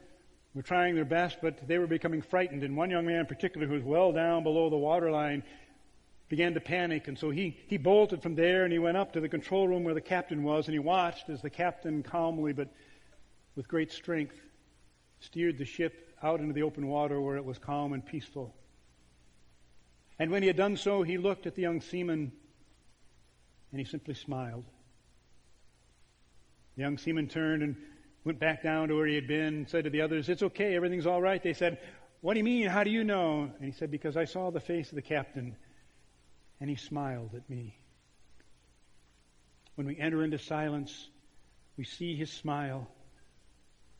were 0.53 0.61
trying 0.61 0.95
their 0.95 1.05
best, 1.05 1.37
but 1.41 1.67
they 1.67 1.77
were 1.77 1.87
becoming 1.87 2.21
frightened. 2.21 2.63
And 2.63 2.75
one 2.75 2.89
young 2.89 3.05
man 3.05 3.21
in 3.21 3.25
particular 3.25 3.67
who 3.67 3.73
was 3.73 3.83
well 3.83 4.11
down 4.11 4.43
below 4.43 4.69
the 4.69 4.77
waterline 4.77 5.43
began 6.27 6.53
to 6.53 6.61
panic. 6.61 7.07
And 7.07 7.17
so 7.17 7.29
he, 7.29 7.57
he 7.67 7.77
bolted 7.77 8.21
from 8.21 8.35
there 8.35 8.63
and 8.63 8.73
he 8.73 8.79
went 8.79 8.97
up 8.97 9.13
to 9.13 9.21
the 9.21 9.29
control 9.29 9.67
room 9.67 9.83
where 9.83 9.93
the 9.93 10.01
captain 10.01 10.43
was 10.43 10.67
and 10.67 10.73
he 10.73 10.79
watched 10.79 11.29
as 11.29 11.41
the 11.41 11.49
captain 11.49 12.03
calmly 12.03 12.53
but 12.53 12.69
with 13.55 13.67
great 13.67 13.91
strength 13.91 14.35
steered 15.19 15.57
the 15.57 15.65
ship 15.65 16.13
out 16.21 16.39
into 16.39 16.53
the 16.53 16.63
open 16.63 16.87
water 16.87 17.21
where 17.21 17.37
it 17.37 17.45
was 17.45 17.57
calm 17.57 17.93
and 17.93 18.05
peaceful. 18.05 18.53
And 20.19 20.31
when 20.31 20.41
he 20.41 20.47
had 20.47 20.57
done 20.57 20.77
so, 20.77 21.03
he 21.03 21.17
looked 21.17 21.45
at 21.45 21.55
the 21.55 21.61
young 21.61 21.81
seaman 21.81 22.31
and 23.75 23.85
he 23.85 23.91
simply 23.91 24.13
smiled. 24.13 24.63
The 26.77 26.83
young 26.83 26.97
seaman 26.97 27.27
turned 27.27 27.61
and 27.61 27.75
went 28.23 28.39
back 28.39 28.63
down 28.63 28.87
to 28.87 28.95
where 28.95 29.05
he 29.05 29.15
had 29.15 29.27
been 29.27 29.53
and 29.53 29.69
said 29.69 29.83
to 29.83 29.89
the 29.89 29.99
others, 29.99 30.29
It's 30.29 30.43
okay, 30.43 30.77
everything's 30.77 31.05
all 31.05 31.21
right. 31.21 31.43
They 31.43 31.51
said, 31.51 31.79
What 32.21 32.35
do 32.35 32.37
you 32.37 32.45
mean? 32.45 32.67
How 32.67 32.85
do 32.85 32.89
you 32.89 33.03
know? 33.03 33.51
And 33.53 33.65
he 33.65 33.73
said, 33.73 33.91
Because 33.91 34.15
I 34.15 34.23
saw 34.23 34.49
the 34.49 34.61
face 34.61 34.91
of 34.91 34.95
the 34.95 35.01
captain 35.01 35.57
and 36.61 36.69
he 36.69 36.77
smiled 36.77 37.31
at 37.35 37.49
me. 37.49 37.75
When 39.75 39.87
we 39.87 39.99
enter 39.99 40.23
into 40.23 40.37
silence, 40.37 41.09
we 41.75 41.83
see 41.83 42.15
his 42.15 42.31
smile. 42.31 42.87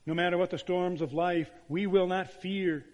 No 0.05 0.13
matter 0.13 0.37
what 0.37 0.51
the 0.51 0.57
storms 0.57 1.01
of 1.01 1.11
life, 1.11 1.51
we 1.67 1.85
will 1.85 2.07
not 2.07 2.31
fear. 2.31 2.85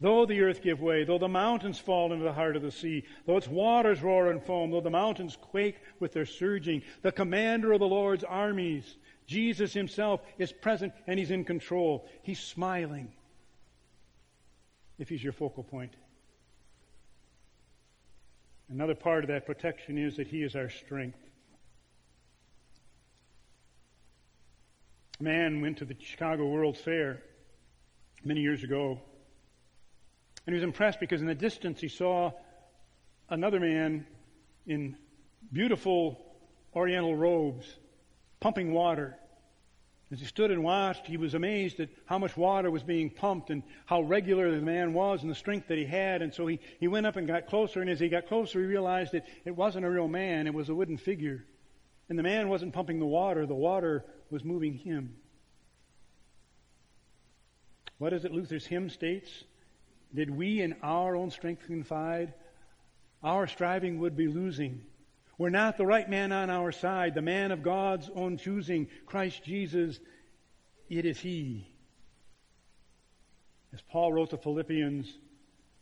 Though 0.00 0.26
the 0.26 0.40
earth 0.42 0.62
give 0.62 0.80
way, 0.80 1.02
though 1.02 1.18
the 1.18 1.28
mountains 1.28 1.78
fall 1.78 2.12
into 2.12 2.24
the 2.24 2.32
heart 2.32 2.54
of 2.54 2.62
the 2.62 2.70
sea, 2.70 3.04
though 3.26 3.36
its 3.36 3.48
waters 3.48 4.00
roar 4.00 4.30
and 4.30 4.40
foam, 4.40 4.70
though 4.70 4.80
the 4.80 4.90
mountains 4.90 5.36
quake 5.40 5.76
with 5.98 6.12
their 6.12 6.26
surging, 6.26 6.82
the 7.02 7.10
commander 7.10 7.72
of 7.72 7.80
the 7.80 7.88
Lord's 7.88 8.22
armies, 8.22 8.96
Jesus 9.26 9.72
himself, 9.72 10.20
is 10.38 10.52
present 10.52 10.92
and 11.08 11.18
he's 11.18 11.32
in 11.32 11.44
control. 11.44 12.08
He's 12.22 12.38
smiling 12.38 13.12
if 14.98 15.08
he's 15.08 15.22
your 15.22 15.32
focal 15.32 15.64
point. 15.64 15.94
Another 18.68 18.94
part 18.94 19.24
of 19.24 19.28
that 19.28 19.46
protection 19.46 19.98
is 19.98 20.16
that 20.16 20.28
he 20.28 20.42
is 20.42 20.54
our 20.54 20.70
strength. 20.70 21.18
A 25.18 25.22
man 25.24 25.60
went 25.60 25.78
to 25.78 25.84
the 25.84 25.96
Chicago 25.98 26.46
World's 26.46 26.80
Fair 26.80 27.20
many 28.24 28.42
years 28.42 28.62
ago 28.62 29.00
and 30.48 30.54
he 30.54 30.60
was 30.60 30.64
impressed 30.64 30.98
because 30.98 31.20
in 31.20 31.26
the 31.26 31.34
distance 31.34 31.78
he 31.78 31.88
saw 31.88 32.32
another 33.28 33.60
man 33.60 34.06
in 34.66 34.96
beautiful 35.52 36.18
oriental 36.74 37.14
robes 37.14 37.66
pumping 38.40 38.72
water. 38.72 39.14
As 40.10 40.20
he 40.20 40.24
stood 40.24 40.50
and 40.50 40.64
watched, 40.64 41.06
he 41.06 41.18
was 41.18 41.34
amazed 41.34 41.80
at 41.80 41.90
how 42.06 42.18
much 42.18 42.34
water 42.34 42.70
was 42.70 42.82
being 42.82 43.10
pumped 43.10 43.50
and 43.50 43.62
how 43.84 44.00
regular 44.00 44.50
the 44.50 44.62
man 44.62 44.94
was 44.94 45.20
and 45.20 45.30
the 45.30 45.34
strength 45.34 45.68
that 45.68 45.76
he 45.76 45.84
had. 45.84 46.22
And 46.22 46.32
so 46.32 46.46
he, 46.46 46.60
he 46.80 46.88
went 46.88 47.04
up 47.04 47.16
and 47.16 47.26
got 47.26 47.48
closer, 47.48 47.82
and 47.82 47.90
as 47.90 48.00
he 48.00 48.08
got 48.08 48.26
closer, 48.26 48.58
he 48.58 48.64
realized 48.64 49.12
that 49.12 49.26
it 49.44 49.54
wasn't 49.54 49.84
a 49.84 49.90
real 49.90 50.08
man, 50.08 50.46
it 50.46 50.54
was 50.54 50.70
a 50.70 50.74
wooden 50.74 50.96
figure. 50.96 51.44
And 52.08 52.18
the 52.18 52.22
man 52.22 52.48
wasn't 52.48 52.72
pumping 52.72 53.00
the 53.00 53.04
water, 53.04 53.44
the 53.44 53.54
water 53.54 54.02
was 54.30 54.42
moving 54.44 54.72
him. 54.72 55.14
What 57.98 58.14
is 58.14 58.24
it 58.24 58.32
Luther's 58.32 58.64
hymn 58.64 58.88
states? 58.88 59.44
Did 60.14 60.30
we 60.30 60.60
in 60.60 60.76
our 60.82 61.16
own 61.16 61.30
strength 61.30 61.66
confide? 61.66 62.34
Our 63.22 63.46
striving 63.46 63.98
would 64.00 64.16
be 64.16 64.28
losing. 64.28 64.82
We're 65.36 65.50
not 65.50 65.76
the 65.76 65.86
right 65.86 66.08
man 66.08 66.32
on 66.32 66.50
our 66.50 66.72
side, 66.72 67.14
the 67.14 67.22
man 67.22 67.52
of 67.52 67.62
God's 67.62 68.10
own 68.14 68.38
choosing, 68.38 68.88
Christ 69.06 69.44
Jesus. 69.44 69.98
It 70.88 71.04
is 71.04 71.18
He. 71.18 71.68
As 73.72 73.80
Paul 73.82 74.12
wrote 74.12 74.30
to 74.30 74.36
Philippians, 74.36 75.12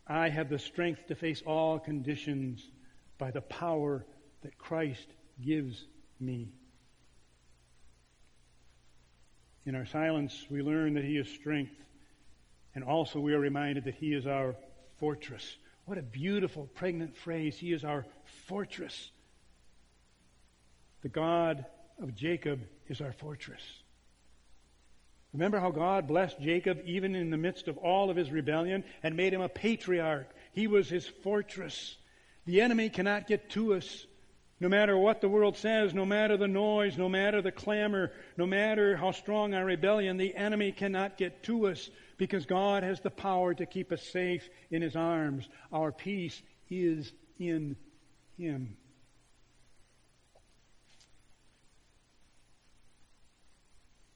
I 0.05 0.29
have 0.29 0.49
the 0.49 0.59
strength 0.59 1.07
to 1.07 1.15
face 1.15 1.41
all 1.45 1.79
conditions 1.79 2.63
by 3.17 3.31
the 3.31 3.41
power 3.41 4.05
that 4.41 4.57
Christ 4.57 5.07
gives 5.43 5.83
me. 6.19 6.49
In 9.65 9.75
our 9.75 9.85
silence, 9.85 10.45
we 10.49 10.61
learn 10.61 10.93
that 10.93 11.03
He 11.03 11.17
is 11.17 11.27
strength. 11.29 11.73
And 12.77 12.85
also, 12.85 13.19
we 13.19 13.33
are 13.33 13.39
reminded 13.39 13.85
that 13.85 13.95
He 13.95 14.13
is 14.13 14.27
our 14.27 14.55
fortress. 14.97 15.57
What 15.85 15.97
a 15.97 16.03
beautiful, 16.03 16.69
pregnant 16.75 17.17
phrase. 17.17 17.57
He 17.57 17.73
is 17.73 17.83
our 17.83 18.05
fortress. 18.45 19.09
The 21.01 21.09
God 21.09 21.65
of 21.99 22.13
Jacob 22.13 22.61
is 22.87 23.01
our 23.01 23.13
fortress. 23.13 23.63
Remember 25.33 25.59
how 25.59 25.71
God 25.71 26.07
blessed 26.07 26.39
Jacob 26.39 26.79
even 26.85 27.15
in 27.15 27.31
the 27.31 27.35
midst 27.35 27.67
of 27.67 27.79
all 27.79 28.11
of 28.11 28.15
his 28.15 28.29
rebellion 28.29 28.83
and 29.01 29.17
made 29.17 29.33
him 29.33 29.41
a 29.41 29.49
patriarch. 29.49 30.29
He 30.51 30.67
was 30.67 30.87
his 30.87 31.07
fortress. 31.07 31.95
The 32.45 32.61
enemy 32.61 32.89
cannot 32.89 33.25
get 33.25 33.49
to 33.51 33.73
us. 33.73 34.05
No 34.59 34.69
matter 34.69 34.97
what 34.97 35.21
the 35.21 35.29
world 35.29 35.55
says, 35.55 35.93
no 35.93 36.05
matter 36.05 36.35
the 36.35 36.47
noise, 36.47 36.97
no 36.97 37.07
matter 37.07 37.41
the 37.41 37.51
clamor, 37.51 38.11
no 38.37 38.47
matter 38.47 38.97
how 38.97 39.11
strong 39.11 39.53
our 39.53 39.63
rebellion, 39.63 40.17
the 40.17 40.35
enemy 40.35 40.71
cannot 40.71 41.17
get 41.17 41.43
to 41.43 41.67
us 41.67 41.91
because 42.17 42.47
God 42.47 42.81
has 42.81 42.99
the 42.99 43.11
power 43.11 43.53
to 43.53 43.65
keep 43.67 43.91
us 43.91 44.01
safe 44.01 44.49
in 44.71 44.81
His 44.81 44.95
arms. 44.95 45.47
Our 45.71 45.91
peace 45.91 46.41
is 46.69 47.13
in 47.37 47.75
Him. 48.37 48.75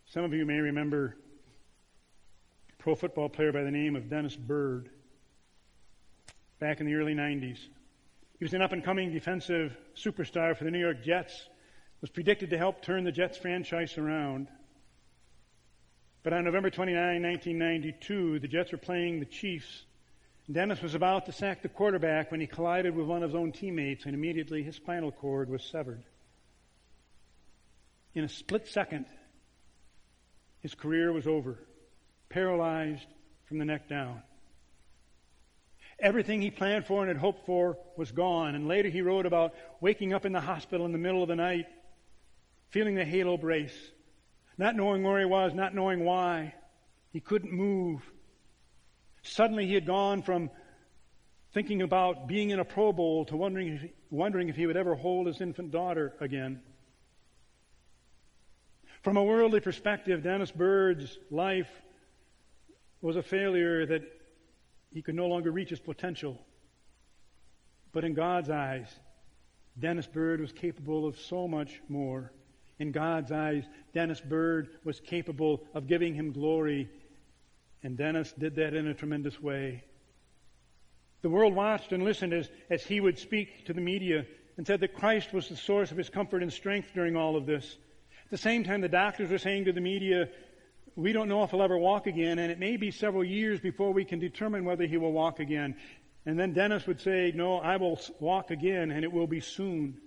Some 0.07 0.23
of 0.23 0.33
you 0.33 0.45
may 0.45 0.59
remember 0.59 1.15
a 2.71 2.83
pro 2.83 2.95
football 2.95 3.29
player 3.29 3.51
by 3.53 3.61
the 3.61 3.71
name 3.71 3.95
of 3.95 4.09
Dennis 4.09 4.35
Byrd 4.35 4.89
back 6.59 6.79
in 6.79 6.87
the 6.87 6.95
early 6.95 7.13
90s. 7.13 7.59
He 8.41 8.45
was 8.45 8.55
an 8.55 8.63
up 8.63 8.71
and 8.71 8.83
coming 8.83 9.13
defensive 9.13 9.77
superstar 9.95 10.57
for 10.57 10.63
the 10.63 10.71
New 10.71 10.79
York 10.79 11.03
Jets, 11.03 11.47
was 12.01 12.09
predicted 12.09 12.49
to 12.49 12.57
help 12.57 12.81
turn 12.81 13.03
the 13.03 13.11
Jets 13.11 13.37
franchise 13.37 13.99
around. 13.99 14.47
But 16.23 16.33
on 16.33 16.45
November 16.45 16.71
29, 16.71 17.21
1992, 17.21 18.39
the 18.39 18.47
Jets 18.47 18.71
were 18.71 18.79
playing 18.79 19.19
the 19.19 19.27
Chiefs. 19.27 19.83
Dennis 20.51 20.81
was 20.81 20.95
about 20.95 21.27
to 21.27 21.31
sack 21.31 21.61
the 21.61 21.69
quarterback 21.69 22.31
when 22.31 22.41
he 22.41 22.47
collided 22.47 22.95
with 22.95 23.05
one 23.05 23.21
of 23.21 23.29
his 23.29 23.35
own 23.35 23.51
teammates, 23.51 24.05
and 24.05 24.15
immediately 24.15 24.63
his 24.63 24.75
spinal 24.75 25.11
cord 25.11 25.47
was 25.47 25.63
severed. 25.63 26.01
In 28.15 28.23
a 28.23 28.27
split 28.27 28.67
second, 28.67 29.05
his 30.61 30.73
career 30.73 31.13
was 31.13 31.27
over, 31.27 31.59
paralyzed 32.27 33.05
from 33.45 33.59
the 33.59 33.65
neck 33.65 33.87
down. 33.87 34.23
Everything 36.01 36.41
he 36.41 36.49
planned 36.49 36.85
for 36.85 37.01
and 37.01 37.07
had 37.07 37.17
hoped 37.17 37.45
for 37.45 37.77
was 37.95 38.11
gone. 38.11 38.55
And 38.55 38.67
later 38.67 38.89
he 38.89 39.01
wrote 39.01 39.27
about 39.27 39.53
waking 39.79 40.13
up 40.13 40.25
in 40.25 40.33
the 40.33 40.41
hospital 40.41 40.85
in 40.85 40.91
the 40.91 40.97
middle 40.97 41.21
of 41.21 41.29
the 41.29 41.35
night, 41.35 41.67
feeling 42.69 42.95
the 42.95 43.05
halo 43.05 43.37
brace, 43.37 43.77
not 44.57 44.75
knowing 44.75 45.03
where 45.03 45.19
he 45.19 45.25
was, 45.25 45.53
not 45.53 45.75
knowing 45.75 46.03
why. 46.03 46.55
He 47.11 47.19
couldn't 47.19 47.51
move. 47.51 48.01
Suddenly 49.21 49.67
he 49.67 49.75
had 49.75 49.85
gone 49.85 50.23
from 50.23 50.49
thinking 51.53 51.81
about 51.81 52.27
being 52.27 52.49
in 52.49 52.59
a 52.59 52.65
Pro 52.65 52.91
Bowl 52.91 53.25
to 53.25 53.37
wondering 53.37 53.67
if, 53.67 53.91
wondering 54.09 54.49
if 54.49 54.55
he 54.55 54.65
would 54.65 54.77
ever 54.77 54.95
hold 54.95 55.27
his 55.27 55.39
infant 55.39 55.71
daughter 55.71 56.13
again. 56.19 56.61
From 59.03 59.17
a 59.17 59.23
worldly 59.23 59.59
perspective, 59.59 60.23
Dennis 60.23 60.51
Byrd's 60.51 61.17
life 61.29 61.69
was 63.01 63.15
a 63.15 63.23
failure 63.23 63.85
that 63.85 64.03
he 64.93 65.01
could 65.01 65.15
no 65.15 65.27
longer 65.27 65.51
reach 65.51 65.69
his 65.69 65.79
potential. 65.79 66.39
But 67.91 68.03
in 68.03 68.13
God's 68.13 68.49
eyes, 68.49 68.87
Dennis 69.77 70.07
Byrd 70.07 70.41
was 70.41 70.51
capable 70.51 71.07
of 71.07 71.17
so 71.17 71.47
much 71.47 71.81
more. 71.87 72.31
In 72.79 72.91
God's 72.91 73.31
eyes, 73.31 73.63
Dennis 73.93 74.19
Byrd 74.19 74.69
was 74.83 74.99
capable 74.99 75.63
of 75.73 75.87
giving 75.87 76.13
him 76.13 76.31
glory, 76.31 76.89
and 77.83 77.97
Dennis 77.97 78.33
did 78.33 78.55
that 78.55 78.73
in 78.73 78.87
a 78.87 78.93
tremendous 78.93 79.41
way. 79.41 79.83
The 81.21 81.29
world 81.29 81.53
watched 81.53 81.91
and 81.91 82.03
listened 82.03 82.33
as, 82.33 82.49
as 82.69 82.83
he 82.83 82.99
would 82.99 83.19
speak 83.19 83.65
to 83.65 83.73
the 83.73 83.81
media 83.81 84.25
and 84.57 84.65
said 84.65 84.79
that 84.81 84.95
Christ 84.95 85.33
was 85.33 85.47
the 85.47 85.55
source 85.55 85.91
of 85.91 85.97
his 85.97 86.09
comfort 86.09 86.41
and 86.41 86.51
strength 86.51 86.89
during 86.93 87.15
all 87.15 87.35
of 87.35 87.45
this. 87.45 87.77
At 88.25 88.31
the 88.31 88.37
same 88.37 88.63
time, 88.63 88.81
the 88.81 88.89
doctors 88.89 89.29
were 89.29 89.37
saying 89.37 89.65
to 89.65 89.73
the 89.73 89.81
media, 89.81 90.29
we 90.95 91.13
don't 91.13 91.29
know 91.29 91.43
if 91.43 91.51
he'll 91.51 91.61
ever 91.61 91.77
walk 91.77 92.07
again, 92.07 92.39
and 92.39 92.51
it 92.51 92.59
may 92.59 92.77
be 92.77 92.91
several 92.91 93.23
years 93.23 93.59
before 93.59 93.93
we 93.93 94.05
can 94.05 94.19
determine 94.19 94.65
whether 94.65 94.85
he 94.85 94.97
will 94.97 95.11
walk 95.11 95.39
again. 95.39 95.75
And 96.25 96.37
then 96.37 96.53
Dennis 96.53 96.85
would 96.85 97.01
say, 97.01 97.31
No, 97.33 97.57
I 97.57 97.77
will 97.77 97.99
walk 98.19 98.51
again, 98.51 98.91
and 98.91 99.03
it 99.03 99.11
will 99.11 99.27
be 99.27 99.39
soon. 99.39 99.97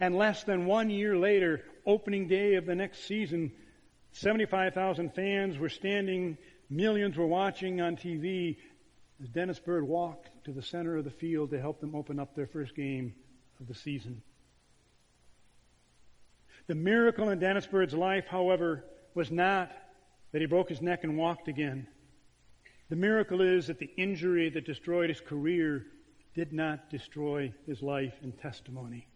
And 0.00 0.16
less 0.16 0.44
than 0.44 0.66
one 0.66 0.90
year 0.90 1.16
later, 1.16 1.64
opening 1.84 2.28
day 2.28 2.54
of 2.54 2.66
the 2.66 2.74
next 2.74 3.04
season, 3.04 3.52
75,000 4.12 5.14
fans 5.14 5.58
were 5.58 5.68
standing, 5.68 6.38
millions 6.70 7.16
were 7.16 7.26
watching 7.26 7.80
on 7.80 7.96
TV 7.96 8.56
as 9.22 9.28
Dennis 9.28 9.58
Byrd 9.58 9.86
walked 9.86 10.30
to 10.44 10.52
the 10.52 10.62
center 10.62 10.96
of 10.96 11.04
the 11.04 11.10
field 11.10 11.50
to 11.50 11.60
help 11.60 11.80
them 11.80 11.94
open 11.94 12.18
up 12.18 12.34
their 12.34 12.46
first 12.46 12.74
game 12.74 13.14
of 13.60 13.66
the 13.66 13.74
season. 13.74 14.22
The 16.68 16.74
miracle 16.74 17.30
in 17.30 17.38
Dennis 17.38 17.66
Byrd's 17.66 17.94
life, 17.94 18.26
however, 18.26 18.84
was 19.18 19.32
not 19.32 19.72
that 20.30 20.40
he 20.40 20.46
broke 20.46 20.68
his 20.68 20.80
neck 20.80 21.02
and 21.02 21.18
walked 21.18 21.48
again. 21.48 21.88
The 22.88 22.94
miracle 22.94 23.40
is 23.40 23.66
that 23.66 23.80
the 23.80 23.90
injury 23.96 24.48
that 24.50 24.64
destroyed 24.64 25.08
his 25.08 25.20
career 25.20 25.86
did 26.36 26.52
not 26.52 26.88
destroy 26.88 27.52
his 27.66 27.82
life 27.82 28.14
and 28.22 28.38
testimony. 28.38 29.08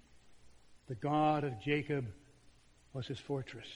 The 0.89 0.97
God 0.97 1.45
of 1.45 1.61
Jacob 1.61 2.07
was 2.93 3.07
his 3.07 3.21
fortress. 3.21 3.69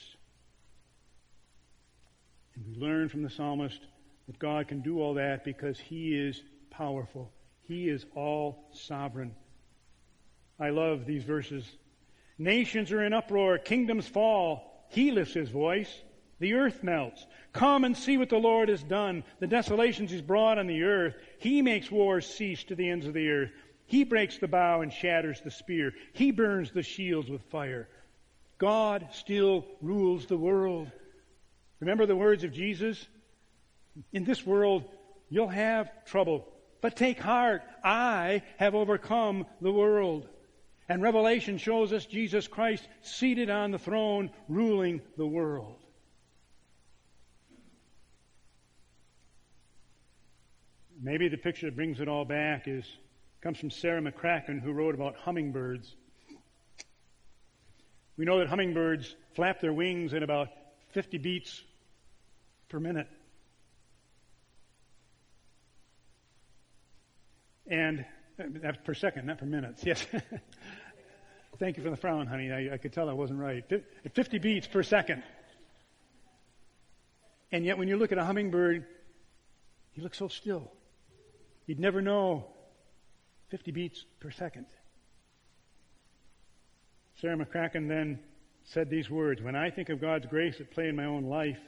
And 2.55 2.65
we 2.67 2.75
learn 2.75 3.07
from 3.07 3.23
the 3.23 3.29
psalmist 3.29 3.79
that 4.27 4.37
God 4.37 4.67
can 4.67 4.81
do 4.81 4.99
all 4.99 5.13
that 5.13 5.45
because 5.45 5.79
he 5.79 6.13
is 6.13 6.43
powerful. 6.69 7.31
He 7.69 7.87
is 7.87 8.05
all 8.15 8.67
sovereign. 8.73 9.33
I 10.59 10.71
love 10.71 11.05
these 11.05 11.23
verses. 11.23 11.65
Nations 12.37 12.91
are 12.91 13.01
in 13.01 13.13
uproar, 13.13 13.57
kingdoms 13.59 14.09
fall. 14.09 14.87
He 14.89 15.11
lifts 15.11 15.33
his 15.33 15.49
voice. 15.49 15.89
The 16.39 16.53
earth 16.53 16.83
melts. 16.83 17.25
Come 17.53 17.83
and 17.83 17.97
see 17.97 18.17
what 18.17 18.29
the 18.29 18.37
Lord 18.37 18.69
has 18.69 18.83
done, 18.83 19.23
the 19.39 19.47
desolations 19.47 20.11
he's 20.11 20.21
brought 20.21 20.59
on 20.59 20.67
the 20.67 20.83
earth. 20.83 21.15
He 21.39 21.61
makes 21.61 21.89
wars 21.89 22.27
cease 22.27 22.63
to 22.65 22.75
the 22.75 22.89
ends 22.89 23.07
of 23.07 23.13
the 23.13 23.29
earth. 23.29 23.51
He 23.87 24.03
breaks 24.03 24.37
the 24.37 24.47
bow 24.47 24.81
and 24.81 24.93
shatters 24.93 25.41
the 25.41 25.49
spear. 25.49 25.93
He 26.13 26.31
burns 26.31 26.71
the 26.71 26.83
shields 26.83 27.29
with 27.29 27.41
fire. 27.43 27.87
God 28.57 29.07
still 29.11 29.65
rules 29.81 30.25
the 30.25 30.37
world. 30.37 30.91
Remember 31.79 32.05
the 32.05 32.15
words 32.15 32.43
of 32.43 32.51
Jesus? 32.51 33.07
In 34.13 34.23
this 34.23 34.45
world, 34.45 34.83
you'll 35.29 35.47
have 35.47 35.89
trouble. 36.05 36.47
But 36.81 36.95
take 36.95 37.19
heart. 37.19 37.63
I 37.83 38.43
have 38.57 38.75
overcome 38.75 39.45
the 39.61 39.71
world. 39.71 40.27
And 40.89 41.01
Revelation 41.01 41.57
shows 41.57 41.91
us 41.93 42.05
Jesus 42.05 42.47
Christ 42.47 42.87
seated 43.01 43.49
on 43.49 43.71
the 43.71 43.79
throne, 43.79 44.31
ruling 44.47 45.01
the 45.17 45.25
world. 45.25 45.77
Maybe 51.01 51.27
the 51.27 51.37
picture 51.37 51.67
that 51.67 51.75
brings 51.75 51.99
it 51.99 52.07
all 52.07 52.25
back 52.25 52.67
is 52.67 52.85
comes 53.41 53.59
from 53.59 53.69
Sarah 53.69 54.01
McCracken, 54.01 54.59
who 54.61 54.71
wrote 54.71 54.95
about 54.95 55.15
hummingbirds. 55.15 55.95
We 58.17 58.25
know 58.25 58.39
that 58.39 58.47
hummingbirds 58.47 59.15
flap 59.35 59.61
their 59.61 59.73
wings 59.73 60.13
at 60.13 60.23
about 60.23 60.49
50 60.93 61.19
beats 61.19 61.61
per 62.69 62.79
minute. 62.79 63.07
And 67.67 68.05
uh, 68.39 68.71
per 68.83 68.95
second, 68.95 69.27
not 69.27 69.37
per 69.37 69.45
minutes. 69.45 69.85
Yes. 69.85 70.03
Thank 71.59 71.77
you 71.77 71.83
for 71.83 71.89
the 71.89 71.97
frown, 71.97 72.27
honey. 72.27 72.51
I, 72.51 72.73
I 72.73 72.77
could 72.77 72.93
tell 72.93 73.09
I 73.09 73.13
wasn't 73.13 73.39
right. 73.39 73.63
50 74.13 74.39
beats 74.39 74.67
per 74.67 74.83
second. 74.83 75.21
And 77.51 77.65
yet, 77.65 77.77
when 77.77 77.87
you 77.87 77.97
look 77.97 78.11
at 78.11 78.17
a 78.17 78.25
hummingbird, 78.25 78.85
he 79.91 80.01
looks 80.01 80.17
so 80.17 80.27
still. 80.27 80.71
You'd 81.67 81.79
never 81.79 82.01
know 82.01 82.45
50 83.49 83.71
beats 83.71 84.03
per 84.19 84.31
second. 84.31 84.65
Sarah 87.19 87.37
McCracken 87.37 87.87
then 87.87 88.19
said 88.63 88.89
these 88.89 89.09
words 89.09 89.41
When 89.41 89.55
I 89.55 89.69
think 89.69 89.89
of 89.89 90.01
God's 90.01 90.25
grace 90.25 90.59
at 90.59 90.71
play 90.71 90.87
in 90.87 90.95
my 90.95 91.05
own 91.05 91.25
life, 91.25 91.59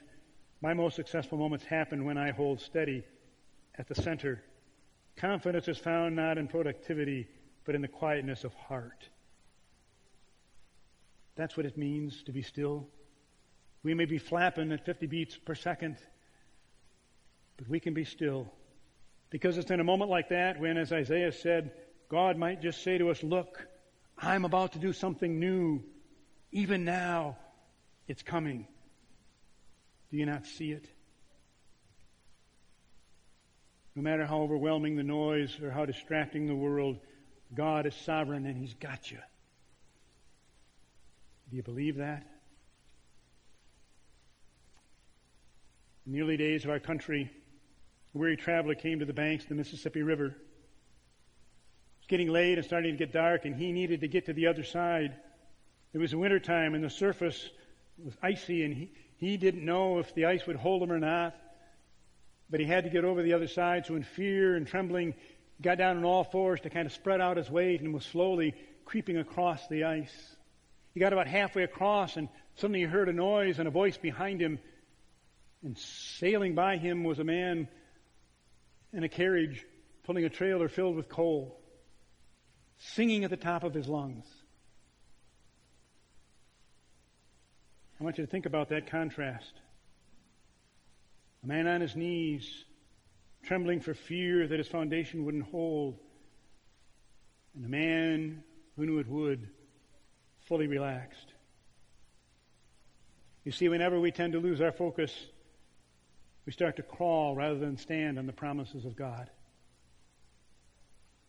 my 0.61 0.73
most 0.73 0.95
successful 0.95 1.37
moments 1.37 1.65
happen 1.65 2.05
when 2.05 2.17
I 2.17 2.31
hold 2.31 2.61
steady 2.61 3.03
at 3.77 3.87
the 3.87 3.95
center. 3.95 4.41
Confidence 5.17 5.67
is 5.67 5.77
found 5.77 6.15
not 6.15 6.37
in 6.37 6.47
productivity, 6.47 7.27
but 7.65 7.75
in 7.75 7.81
the 7.81 7.87
quietness 7.87 8.45
of 8.45 8.53
heart. 8.53 9.09
That's 11.35 11.57
what 11.57 11.65
it 11.65 11.77
means 11.77 12.23
to 12.23 12.31
be 12.31 12.41
still. 12.41 12.87
We 13.83 13.93
may 13.93 14.05
be 14.05 14.17
flapping 14.17 14.71
at 14.71 14.85
50 14.85 15.07
beats 15.07 15.37
per 15.37 15.55
second, 15.55 15.97
but 17.57 17.67
we 17.67 17.79
can 17.79 17.93
be 17.93 18.03
still 18.03 18.51
because 19.29 19.57
it's 19.57 19.71
in 19.71 19.79
a 19.79 19.83
moment 19.83 20.09
like 20.09 20.29
that 20.29 20.59
when, 20.59 20.77
as 20.77 20.91
Isaiah 20.91 21.31
said, 21.31 21.71
God 22.09 22.37
might 22.37 22.61
just 22.61 22.83
say 22.83 22.97
to 22.97 23.09
us, 23.09 23.21
Look, 23.21 23.67
I'm 24.17 24.45
about 24.45 24.73
to 24.73 24.79
do 24.79 24.93
something 24.93 25.39
new. 25.39 25.83
Even 26.51 26.83
now, 26.83 27.37
it's 28.07 28.23
coming. 28.23 28.67
Do 30.09 30.17
you 30.17 30.25
not 30.25 30.47
see 30.47 30.71
it? 30.71 30.87
No 33.95 34.01
matter 34.01 34.25
how 34.25 34.41
overwhelming 34.41 34.95
the 34.95 35.03
noise 35.03 35.59
or 35.61 35.69
how 35.69 35.85
distracting 35.85 36.47
the 36.47 36.55
world, 36.55 36.97
God 37.53 37.85
is 37.85 37.95
sovereign 38.05 38.45
and 38.45 38.57
He's 38.57 38.73
got 38.73 39.11
you. 39.11 39.19
Do 41.49 41.57
you 41.57 41.63
believe 41.63 41.97
that? 41.97 42.25
In 46.05 46.13
the 46.13 46.21
early 46.21 46.37
days 46.37 46.63
of 46.63 46.71
our 46.71 46.79
country, 46.79 47.31
a 48.13 48.17
weary 48.17 48.37
traveler 48.37 48.75
came 48.75 48.99
to 48.99 49.05
the 49.05 49.13
banks 49.13 49.43
of 49.43 49.49
the 49.49 49.55
Mississippi 49.55 50.01
River. 50.01 50.25
It 50.25 50.33
was 51.99 52.07
getting 52.07 52.29
late 52.29 52.57
and 52.57 52.65
starting 52.65 52.91
to 52.91 52.97
get 52.97 53.13
dark, 53.13 53.45
and 53.45 53.55
he 53.55 53.71
needed 53.71 54.01
to 54.01 54.07
get 54.07 54.25
to 54.25 54.33
the 54.33 54.47
other 54.47 54.63
side. 54.63 55.15
It 55.93 55.99
was 55.99 56.15
wintertime, 56.15 56.73
and 56.73 56.83
the 56.83 56.89
surface 56.89 57.49
was 58.03 58.15
icy, 58.21 58.63
and 58.63 58.73
he, 58.73 58.91
he 59.17 59.37
didn't 59.37 59.63
know 59.63 59.99
if 59.99 60.13
the 60.15 60.25
ice 60.25 60.45
would 60.47 60.55
hold 60.55 60.81
him 60.81 60.91
or 60.91 60.99
not. 60.99 61.35
But 62.49 62.59
he 62.59 62.65
had 62.65 62.85
to 62.85 62.89
get 62.89 63.05
over 63.05 63.21
the 63.21 63.33
other 63.33 63.47
side, 63.47 63.85
so 63.85 63.95
in 63.95 64.03
fear 64.03 64.55
and 64.55 64.65
trembling, 64.65 65.13
he 65.57 65.63
got 65.63 65.77
down 65.77 65.97
on 65.97 66.03
all 66.03 66.23
fours 66.23 66.61
to 66.61 66.69
kind 66.71 66.87
of 66.87 66.93
spread 66.93 67.21
out 67.21 67.37
his 67.37 67.49
weight 67.49 67.81
and 67.81 67.93
was 67.93 68.05
slowly 68.05 68.55
creeping 68.85 69.17
across 69.17 69.67
the 69.67 69.83
ice. 69.83 70.35
He 70.95 70.99
got 70.99 71.13
about 71.13 71.27
halfway 71.27 71.61
across, 71.61 72.17
and 72.17 72.27
suddenly 72.55 72.79
he 72.79 72.85
heard 72.85 73.07
a 73.07 73.13
noise 73.13 73.59
and 73.59 73.67
a 73.67 73.71
voice 73.71 73.97
behind 73.97 74.41
him. 74.41 74.57
And 75.63 75.77
sailing 75.77 76.55
by 76.55 76.77
him 76.77 77.03
was 77.03 77.19
a 77.19 77.23
man 77.23 77.67
in 78.93 79.03
a 79.03 79.09
carriage 79.09 79.65
pulling 80.03 80.25
a 80.25 80.29
trailer 80.29 80.67
filled 80.67 80.95
with 80.95 81.09
coal, 81.09 81.59
singing 82.77 83.23
at 83.23 83.29
the 83.29 83.37
top 83.37 83.63
of 83.63 83.73
his 83.73 83.87
lungs. 83.87 84.25
I 87.99 88.03
want 88.03 88.17
you 88.17 88.25
to 88.25 88.31
think 88.31 88.45
about 88.45 88.69
that 88.69 88.87
contrast. 88.87 89.53
A 91.43 91.47
man 91.47 91.67
on 91.67 91.81
his 91.81 91.95
knees, 91.95 92.65
trembling 93.43 93.81
for 93.81 93.93
fear 93.93 94.47
that 94.47 94.57
his 94.57 94.67
foundation 94.67 95.25
wouldn't 95.25 95.45
hold, 95.51 95.99
and 97.55 97.65
a 97.65 97.69
man 97.69 98.43
who 98.75 98.85
knew 98.85 98.99
it 98.99 99.07
would, 99.07 99.49
fully 100.47 100.67
relaxed. 100.67 101.33
You 103.43 103.51
see, 103.51 103.69
whenever 103.69 103.99
we 103.99 104.11
tend 104.11 104.33
to 104.33 104.39
lose 104.39 104.61
our 104.61 104.71
focus, 104.71 105.13
we 106.49 106.53
start 106.53 106.77
to 106.77 106.81
crawl 106.81 107.35
rather 107.35 107.59
than 107.59 107.77
stand 107.77 108.17
on 108.17 108.25
the 108.25 108.33
promises 108.33 108.83
of 108.83 108.95
God. 108.95 109.29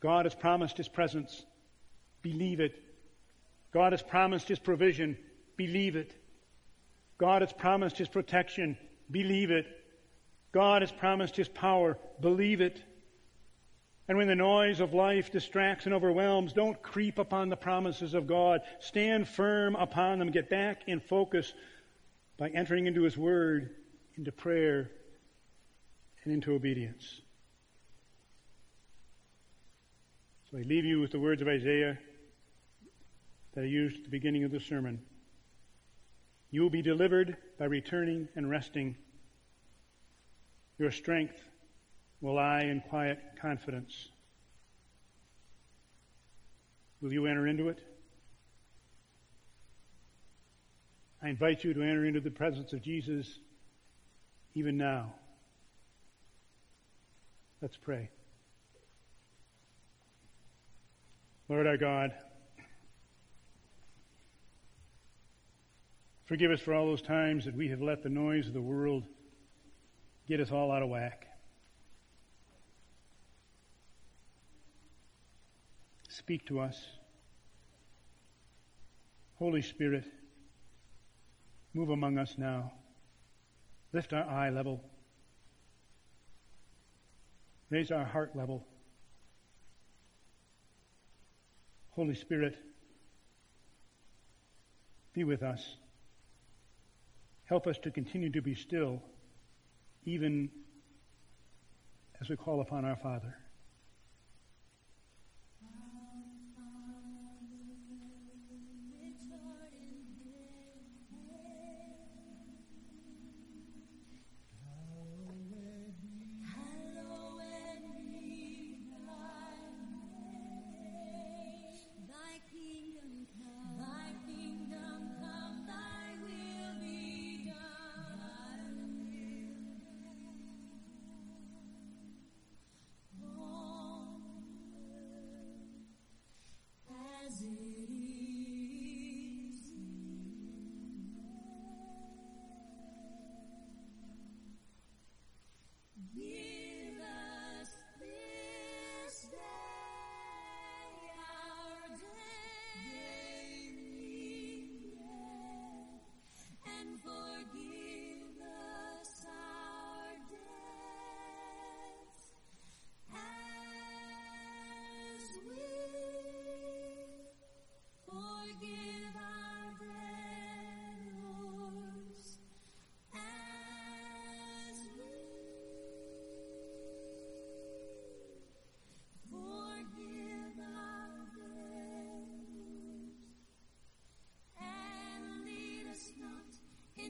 God 0.00 0.24
has 0.24 0.34
promised 0.34 0.78
His 0.78 0.88
presence. 0.88 1.44
Believe 2.22 2.58
it. 2.58 2.74
God 3.70 3.92
has 3.92 4.00
promised 4.00 4.48
His 4.48 4.58
provision. 4.58 5.18
Believe 5.58 5.94
it. 5.94 6.14
God 7.18 7.42
has 7.42 7.52
promised 7.52 7.98
His 7.98 8.08
protection. 8.08 8.78
Believe 9.10 9.50
it. 9.50 9.66
God 10.52 10.80
has 10.80 10.90
promised 10.90 11.36
His 11.36 11.48
power. 11.48 11.98
Believe 12.22 12.62
it. 12.62 12.82
And 14.08 14.16
when 14.16 14.26
the 14.26 14.34
noise 14.34 14.80
of 14.80 14.94
life 14.94 15.30
distracts 15.30 15.84
and 15.84 15.94
overwhelms, 15.94 16.54
don't 16.54 16.80
creep 16.80 17.18
upon 17.18 17.50
the 17.50 17.56
promises 17.56 18.14
of 18.14 18.26
God. 18.26 18.62
Stand 18.78 19.28
firm 19.28 19.76
upon 19.76 20.18
them. 20.18 20.30
Get 20.30 20.48
back 20.48 20.84
in 20.86 20.98
focus 20.98 21.52
by 22.38 22.48
entering 22.48 22.86
into 22.86 23.02
His 23.02 23.18
Word, 23.18 23.68
into 24.16 24.32
prayer, 24.32 24.90
and 26.24 26.32
into 26.32 26.52
obedience. 26.52 27.20
So 30.50 30.58
I 30.58 30.62
leave 30.62 30.84
you 30.84 31.00
with 31.00 31.12
the 31.12 31.20
words 31.20 31.40
of 31.42 31.48
Isaiah 31.48 31.98
that 33.54 33.62
I 33.62 33.66
used 33.66 33.98
at 33.98 34.04
the 34.04 34.10
beginning 34.10 34.44
of 34.44 34.50
the 34.50 34.60
sermon. 34.60 35.00
You 36.50 36.62
will 36.62 36.70
be 36.70 36.82
delivered 36.82 37.36
by 37.58 37.66
returning 37.66 38.28
and 38.34 38.50
resting. 38.50 38.96
Your 40.78 40.90
strength 40.90 41.36
will 42.20 42.34
lie 42.34 42.62
in 42.62 42.80
quiet 42.80 43.18
confidence. 43.40 44.08
Will 47.00 47.12
you 47.12 47.26
enter 47.26 47.46
into 47.46 47.68
it? 47.68 47.78
I 51.22 51.28
invite 51.28 51.64
you 51.64 51.74
to 51.74 51.82
enter 51.82 52.04
into 52.04 52.20
the 52.20 52.30
presence 52.30 52.72
of 52.72 52.82
Jesus 52.82 53.38
even 54.54 54.76
now. 54.76 55.14
Let's 57.62 57.76
pray. 57.76 58.08
Lord 61.50 61.66
our 61.66 61.76
God, 61.76 62.14
forgive 66.24 66.50
us 66.52 66.60
for 66.60 66.72
all 66.72 66.86
those 66.86 67.02
times 67.02 67.44
that 67.44 67.54
we 67.54 67.68
have 67.68 67.82
let 67.82 68.02
the 68.02 68.08
noise 68.08 68.46
of 68.46 68.54
the 68.54 68.62
world 68.62 69.04
get 70.26 70.40
us 70.40 70.50
all 70.50 70.72
out 70.72 70.82
of 70.82 70.88
whack. 70.88 71.26
Speak 76.08 76.46
to 76.46 76.60
us. 76.60 76.82
Holy 79.38 79.60
Spirit, 79.60 80.04
move 81.74 81.90
among 81.90 82.16
us 82.16 82.36
now. 82.38 82.72
Lift 83.92 84.14
our 84.14 84.24
eye 84.24 84.48
level. 84.48 84.82
Raise 87.70 87.92
our 87.92 88.04
heart 88.04 88.34
level. 88.34 88.66
Holy 91.90 92.14
Spirit, 92.14 92.56
be 95.12 95.22
with 95.24 95.42
us. 95.42 95.76
Help 97.44 97.66
us 97.66 97.78
to 97.78 97.90
continue 97.90 98.30
to 98.30 98.42
be 98.42 98.54
still, 98.54 99.02
even 100.04 100.48
as 102.20 102.28
we 102.28 102.36
call 102.36 102.60
upon 102.60 102.84
our 102.84 102.96
Father. 102.96 103.36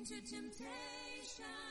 Into 0.00 0.14
temptation, 0.14 1.69